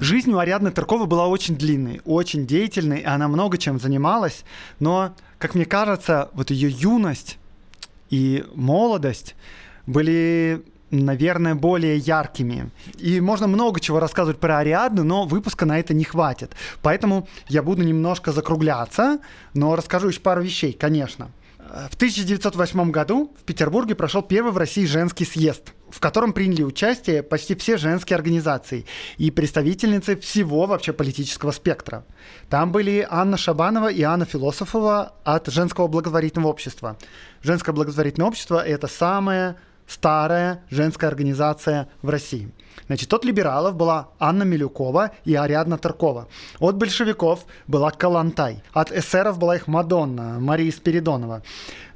Жизнь 0.03 0.33
у 0.33 0.37
Ариадны 0.37 0.69
Тарковой 0.71 1.07
была 1.07 1.27
очень 1.27 1.55
длинной, 1.55 2.01
очень 2.03 2.45
деятельной, 2.45 2.99
и 2.99 3.05
она 3.05 3.29
много 3.29 3.57
чем 3.57 3.79
занималась, 3.79 4.43
но, 4.81 5.15
как 5.37 5.55
мне 5.55 5.63
кажется, 5.63 6.29
вот 6.33 6.51
ее 6.51 6.69
юность 6.69 7.37
и 8.09 8.43
молодость 8.53 9.35
были 9.87 10.61
наверное, 10.91 11.55
более 11.55 11.97
яркими. 11.97 12.69
И 12.99 13.21
можно 13.21 13.47
много 13.47 13.79
чего 13.79 13.99
рассказывать 13.99 14.39
про 14.39 14.59
Ариадну, 14.59 15.03
но 15.03 15.25
выпуска 15.25 15.65
на 15.65 15.79
это 15.79 15.93
не 15.93 16.03
хватит. 16.03 16.51
Поэтому 16.81 17.27
я 17.47 17.63
буду 17.63 17.81
немножко 17.81 18.31
закругляться, 18.31 19.19
но 19.53 19.75
расскажу 19.75 20.09
еще 20.09 20.19
пару 20.19 20.43
вещей, 20.43 20.73
конечно. 20.73 21.31
В 21.69 21.95
1908 21.95 22.91
году 22.91 23.33
в 23.39 23.43
Петербурге 23.43 23.95
прошел 23.95 24.21
первый 24.21 24.51
в 24.51 24.57
России 24.57 24.85
женский 24.85 25.25
съезд, 25.25 25.73
в 25.89 25.99
котором 25.99 26.33
приняли 26.33 26.63
участие 26.63 27.23
почти 27.23 27.55
все 27.55 27.77
женские 27.77 28.15
организации 28.15 28.85
и 29.17 29.31
представительницы 29.31 30.15
всего 30.17 30.65
вообще 30.65 30.93
политического 30.93 31.51
спектра. 31.51 32.05
Там 32.49 32.71
были 32.71 33.07
Анна 33.09 33.37
Шабанова 33.37 33.91
и 33.91 34.01
Анна 34.03 34.25
Философова 34.25 35.13
от 35.23 35.47
Женского 35.47 35.87
благотворительного 35.87 36.49
общества. 36.51 36.97
Женское 37.41 37.71
благотворительное 37.71 38.27
общество– 38.27 38.63
это 38.65 38.87
самое 38.87 39.55
старая 39.87 40.63
женская 40.69 41.07
организация 41.07 41.87
в 42.01 42.09
России. 42.09 42.51
Значит, 42.87 43.13
от 43.13 43.23
либералов 43.23 43.75
была 43.75 44.09
Анна 44.19 44.43
Милюкова 44.43 45.11
и 45.25 45.35
Ариадна 45.35 45.77
Таркова. 45.77 46.27
От 46.59 46.75
большевиков 46.75 47.45
была 47.67 47.91
Калантай. 47.91 48.63
От 48.73 48.91
эсеров 48.91 49.37
была 49.37 49.55
их 49.55 49.67
Мадонна, 49.67 50.39
Мария 50.39 50.71
Спиридонова. 50.71 51.43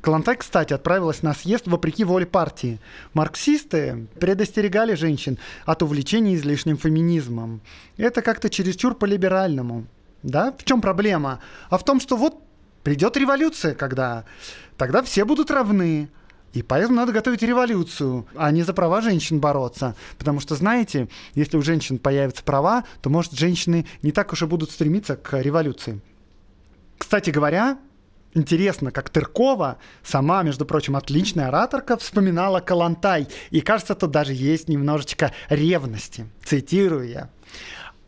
Калантай, 0.02 0.38
кстати, 0.38 0.74
отправилась 0.74 1.24
на 1.24 1.34
съезд 1.34 1.68
вопреки 1.68 2.04
воле 2.04 2.26
партии. 2.26 2.80
Марксисты 3.14 4.08
предостерегали 4.20 4.94
женщин 4.94 5.38
от 5.66 5.84
увлечения 5.84 6.36
излишним 6.36 6.78
феминизмом. 6.78 7.62
Это 7.98 8.22
как-то 8.22 8.50
чересчур 8.50 8.96
по-либеральному. 8.96 9.86
Да? 10.24 10.54
В 10.58 10.64
чем 10.64 10.82
проблема? 10.82 11.40
А 11.70 11.78
в 11.78 11.84
том, 11.84 12.00
что 12.00 12.16
вот 12.16 12.42
придет 12.84 13.18
революция, 13.18 13.76
когда 13.76 14.24
тогда 14.78 15.02
все 15.02 15.26
будут 15.26 15.52
равны. 15.52 16.10
И 16.58 16.64
поэтому 16.64 16.96
надо 16.96 17.12
готовить 17.12 17.44
революцию, 17.44 18.26
а 18.36 18.50
не 18.50 18.64
за 18.64 18.74
права 18.74 19.02
женщин 19.02 19.40
бороться. 19.40 19.96
Потому 20.18 20.40
что, 20.40 20.56
знаете, 20.56 21.08
если 21.36 21.56
у 21.56 21.62
женщин 21.62 22.00
появятся 22.00 22.44
права, 22.44 22.84
то, 23.04 23.12
может, 23.12 23.34
женщины 23.34 23.86
не 24.02 24.12
так 24.12 24.34
уж 24.34 24.42
и 24.42 24.48
будут 24.48 24.72
стремиться 24.72 25.16
к 25.16 25.40
революции. 25.40 26.02
Кстати 26.98 27.30
говоря, 27.30 27.78
Интересно, 28.34 28.92
как 28.92 29.10
Тыркова, 29.10 29.78
сама, 30.04 30.44
между 30.44 30.66
прочим, 30.66 30.96
отличная 30.96 31.48
ораторка, 31.48 31.98
вспоминала 31.98 32.60
Калантай. 32.60 33.28
И 33.50 33.62
кажется, 33.62 33.96
тут 33.96 34.12
даже 34.12 34.34
есть 34.34 34.68
немножечко 34.68 35.32
ревности. 35.50 36.28
Цитирую 36.44 37.08
я. 37.08 37.30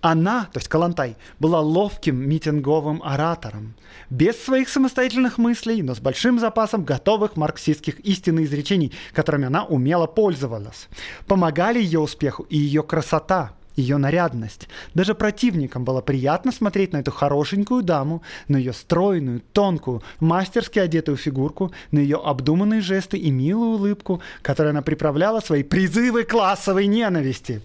Она, 0.02 0.46
то 0.54 0.60
есть 0.60 0.70
Калантай, 0.70 1.18
была 1.40 1.60
ловким 1.60 2.18
митинговым 2.18 3.04
оратором, 3.04 3.76
без 4.10 4.42
своих 4.42 4.70
самостоятельных 4.70 5.38
мыслей, 5.38 5.82
но 5.82 5.94
с 5.94 6.00
большим 6.00 6.40
запасом 6.40 6.86
готовых 6.86 7.36
марксистских 7.36 8.00
истин 8.00 8.40
и 8.40 8.46
изречений, 8.46 8.94
которыми 9.14 9.48
она 9.48 9.66
умело 9.66 10.08
пользовалась. 10.08 10.88
Помогали 11.28 11.80
ее 11.82 12.00
успеху 12.00 12.44
и 12.44 12.58
ее 12.58 12.82
красота, 12.82 13.52
ее 13.76 13.98
нарядность. 13.98 14.70
Даже 14.94 15.16
противникам 15.16 15.84
было 15.84 16.02
приятно 16.02 16.52
смотреть 16.52 16.94
на 16.94 16.98
эту 16.98 17.12
хорошенькую 17.12 17.84
даму, 17.84 18.22
на 18.48 18.56
ее 18.56 18.72
стройную, 18.72 19.42
тонкую, 19.52 20.02
мастерски 20.22 20.80
одетую 20.80 21.18
фигурку, 21.18 21.72
на 21.92 22.00
ее 22.00 22.18
обдуманные 22.24 22.82
жесты 22.82 23.18
и 23.18 23.32
милую 23.32 23.72
улыбку, 23.72 24.22
которой 24.42 24.70
она 24.70 24.82
приправляла 24.82 25.42
свои 25.42 25.64
призывы 25.64 26.24
классовой 26.24 26.88
ненависти. 26.88 27.62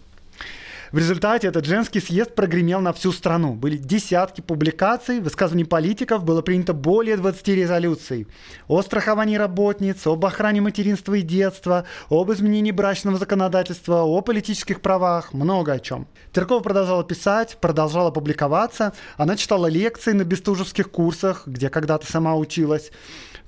В 0.94 0.98
результате 0.98 1.48
этот 1.48 1.64
женский 1.64 1.98
съезд 1.98 2.36
прогремел 2.36 2.80
на 2.80 2.92
всю 2.92 3.10
страну. 3.10 3.54
Были 3.54 3.76
десятки 3.76 4.40
публикаций, 4.40 5.18
высказываний 5.18 5.64
политиков, 5.64 6.22
было 6.22 6.40
принято 6.40 6.72
более 6.72 7.16
20 7.16 7.48
резолюций. 7.48 8.28
О 8.68 8.80
страховании 8.80 9.34
работниц, 9.36 10.06
об 10.06 10.24
охране 10.24 10.60
материнства 10.60 11.14
и 11.14 11.22
детства, 11.22 11.84
об 12.10 12.30
изменении 12.30 12.70
брачного 12.70 13.18
законодательства, 13.18 14.04
о 14.04 14.20
политических 14.20 14.80
правах, 14.80 15.32
много 15.32 15.72
о 15.72 15.80
чем. 15.80 16.06
Теркова 16.32 16.60
продолжала 16.60 17.02
писать, 17.02 17.58
продолжала 17.60 18.12
публиковаться. 18.12 18.92
Она 19.16 19.36
читала 19.36 19.66
лекции 19.66 20.12
на 20.12 20.22
бестужевских 20.22 20.92
курсах, 20.92 21.48
где 21.48 21.70
когда-то 21.70 22.06
сама 22.06 22.36
училась. 22.36 22.92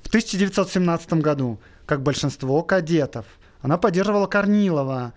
В 0.03 0.09
1917 0.09 1.13
году, 1.13 1.61
как 1.87 2.03
большинство 2.03 2.65
кадетов, 2.65 3.27
она 3.61 3.79
поддерживала 3.79 4.27
Корнилова, 4.27 5.13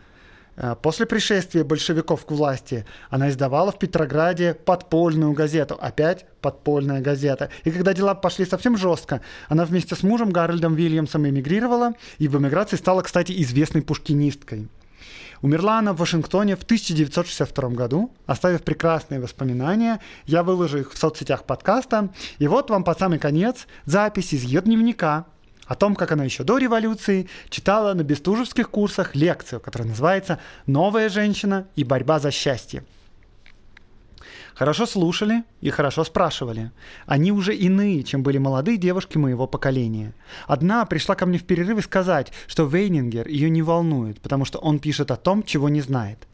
после 0.82 1.06
пришествия 1.06 1.64
большевиков 1.64 2.26
к 2.26 2.32
власти 2.32 2.86
она 3.10 3.30
издавала 3.30 3.72
в 3.72 3.80
Петрограде 3.80 4.54
подпольную 4.54 5.34
газету. 5.34 5.78
Опять 5.80 6.26
подпольная 6.42 7.02
газета. 7.02 7.50
И 7.64 7.72
когда 7.72 7.94
дела 7.94 8.16
пошли 8.16 8.46
совсем 8.46 8.78
жестко, 8.78 9.22
она 9.48 9.66
вместе 9.66 9.96
с 9.96 10.04
мужем 10.04 10.32
Гарольдом 10.32 10.76
Вильямсом 10.76 11.28
эмигрировала 11.28 11.94
и 12.18 12.28
в 12.28 12.38
эмиграции 12.38 12.78
стала, 12.78 13.02
кстати, 13.02 13.34
известной 13.42 13.82
пушкинисткой. 13.82 14.68
Умерла 15.42 15.80
она 15.80 15.94
в 15.94 15.98
Вашингтоне 15.98 16.56
в 16.56 16.64
1962 16.64 17.70
году, 17.70 18.12
оставив 18.26 18.64
прекрасные 18.64 19.22
воспоминания. 19.22 20.02
Я 20.26 20.44
выложу 20.44 20.80
их 20.80 20.92
в 20.92 20.98
соцсетях 20.98 21.46
подкаста. 21.46 22.10
И 22.40 22.48
вот 22.48 22.70
вам 22.70 22.84
под 22.84 23.00
самый 23.00 23.20
конец 23.20 23.68
запись 23.86 24.34
из 24.34 24.44
ее 24.44 24.62
дневника, 24.62 25.26
о 25.70 25.76
том, 25.76 25.96
как 25.96 26.12
она 26.12 26.24
еще 26.26 26.44
до 26.44 26.58
революции 26.58 27.30
читала 27.50 27.94
на 27.94 28.02
бестужевских 28.04 28.72
курсах 28.72 29.16
лекцию, 29.16 29.62
которая 29.62 29.88
называется 29.88 30.40
«Новая 30.66 31.10
женщина 31.10 31.68
и 31.76 31.84
борьба 31.84 32.20
за 32.20 32.32
счастье». 32.32 32.84
Хорошо 34.56 34.88
слушали 34.88 35.44
и 35.62 35.70
хорошо 35.70 36.04
спрашивали. 36.04 36.72
Они 37.06 37.32
уже 37.32 37.56
иные, 37.56 38.04
чем 38.04 38.24
были 38.24 38.40
молодые 38.40 38.78
девушки 38.78 39.20
моего 39.20 39.46
поколения. 39.46 40.14
Одна 40.48 40.84
пришла 40.86 41.14
ко 41.14 41.28
мне 41.28 41.38
в 41.38 41.44
перерыв 41.44 41.78
и 41.78 41.82
сказать, 41.84 42.34
что 42.48 42.66
Вейнингер 42.66 43.28
ее 43.28 43.52
не 43.52 43.62
волнует, 43.62 44.20
потому 44.20 44.46
что 44.46 44.58
он 44.58 44.80
пишет 44.80 45.12
о 45.12 45.18
том, 45.18 45.44
чего 45.44 45.70
не 45.70 45.82
знает. 45.82 46.28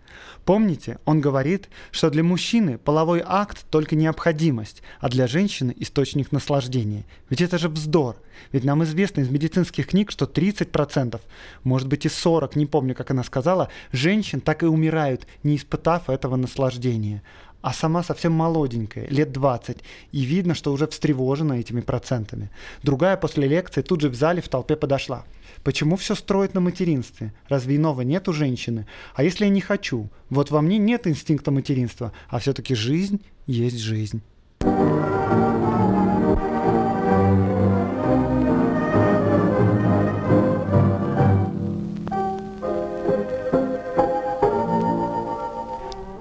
Помните, 0.46 1.00
он 1.06 1.22
говорит, 1.22 1.70
что 1.90 2.12
для 2.12 2.24
мужчины 2.24 2.78
половой 2.78 3.24
акт 3.26 3.66
только 3.72 3.96
необходимость, 3.96 4.84
а 5.00 5.10
для 5.10 5.26
женщины 5.26 5.74
источник 5.76 6.32
наслаждения. 6.32 7.04
Ведь 7.32 7.42
это 7.42 7.58
же 7.58 7.68
вздор. 7.68 8.16
Ведь 8.52 8.64
нам 8.64 8.84
известно 8.84 9.22
из 9.22 9.30
медицинских 9.30 9.88
книг, 9.88 10.12
что 10.12 10.26
30%, 10.26 11.20
может 11.64 11.88
быть 11.88 12.06
и 12.06 12.10
40%, 12.10 12.52
не 12.60 12.68
помню, 12.68 12.94
как 12.94 13.10
она 13.10 13.24
сказала, 13.24 13.70
женщин 13.92 14.40
так 14.40 14.62
и 14.62 14.68
умирают, 14.68 15.26
не 15.42 15.56
испытав 15.56 16.12
этого 16.12 16.36
наслаждения 16.36 17.24
а 17.66 17.74
сама 17.74 18.04
совсем 18.04 18.32
молоденькая, 18.32 19.08
лет 19.08 19.32
20, 19.32 19.78
и 20.12 20.22
видно, 20.22 20.54
что 20.54 20.72
уже 20.72 20.86
встревожена 20.86 21.54
этими 21.54 21.82
процентами. 21.82 22.52
Другая 22.84 23.18
после 23.18 23.48
лекции 23.48 23.82
тут 23.82 24.02
же 24.02 24.10
в 24.10 24.14
зале 24.14 24.40
в 24.40 24.50
толпе 24.50 24.76
подошла. 24.76 25.26
Почему 25.64 25.96
все 25.96 26.14
строят 26.14 26.54
на 26.54 26.62
материнстве? 26.62 27.34
Разве 27.50 27.78
иного 27.78 28.02
нет 28.02 28.28
у 28.28 28.34
женщины? 28.34 28.86
А 29.16 29.24
если 29.24 29.46
я 29.46 29.50
не 29.50 29.62
хочу? 29.62 30.12
Вот 30.30 30.52
во 30.52 30.62
мне 30.62 30.78
нет 30.78 31.08
инстинкта 31.08 31.50
материнства, 31.50 32.12
а 32.30 32.38
все-таки 32.38 32.76
жизнь 32.76 33.20
есть 33.48 33.80
жизнь. 33.80 34.22